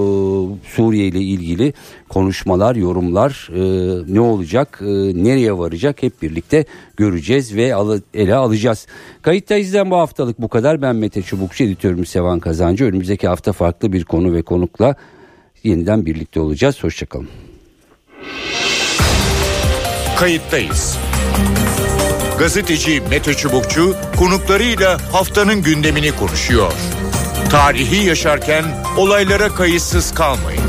Suriye 0.76 1.08
ile 1.08 1.20
ilgili 1.20 1.74
konuşmalar, 2.10 2.76
yorumlar 2.76 3.50
e, 3.54 4.14
ne 4.14 4.20
olacak, 4.20 4.80
e, 4.82 4.86
nereye 5.24 5.58
varacak 5.58 6.04
hep 6.04 6.22
birlikte 6.22 6.66
göreceğiz 6.98 7.56
ve 7.56 7.76
al, 7.76 8.00
ele 8.14 8.36
alacağız. 8.36 8.88
Kayıtta 9.22 9.56
izlen 9.56 9.92
bu 9.92 9.96
haftalık 9.98 10.42
bu 10.42 10.48
kadar. 10.48 10.82
Ben 10.82 10.96
Mete 10.96 11.22
Çubukçu, 11.22 11.64
editörümüz 11.64 12.10
Sevan 12.10 12.40
Kazancı. 12.40 12.86
Önümüzdeki 12.86 13.28
hafta 13.28 13.54
farklı 13.54 13.94
bir 13.94 14.04
konu 14.04 14.34
ve 14.34 14.42
konukla 14.42 14.96
yeniden 15.64 16.06
birlikte 16.06 16.40
olacağız. 16.40 16.84
Hoşçakalın. 16.84 17.28
Kayıttayız. 20.18 20.98
Gazeteci 22.40 23.02
Mete 23.10 23.34
Çubukçu 23.34 23.96
konuklarıyla 24.18 24.98
haftanın 25.12 25.62
gündemini 25.62 26.12
konuşuyor. 26.12 26.74
Tarihi 27.50 28.06
yaşarken 28.06 28.66
olaylara 28.98 29.50
kayıtsız 29.50 30.14
kalmayın. 30.14 30.62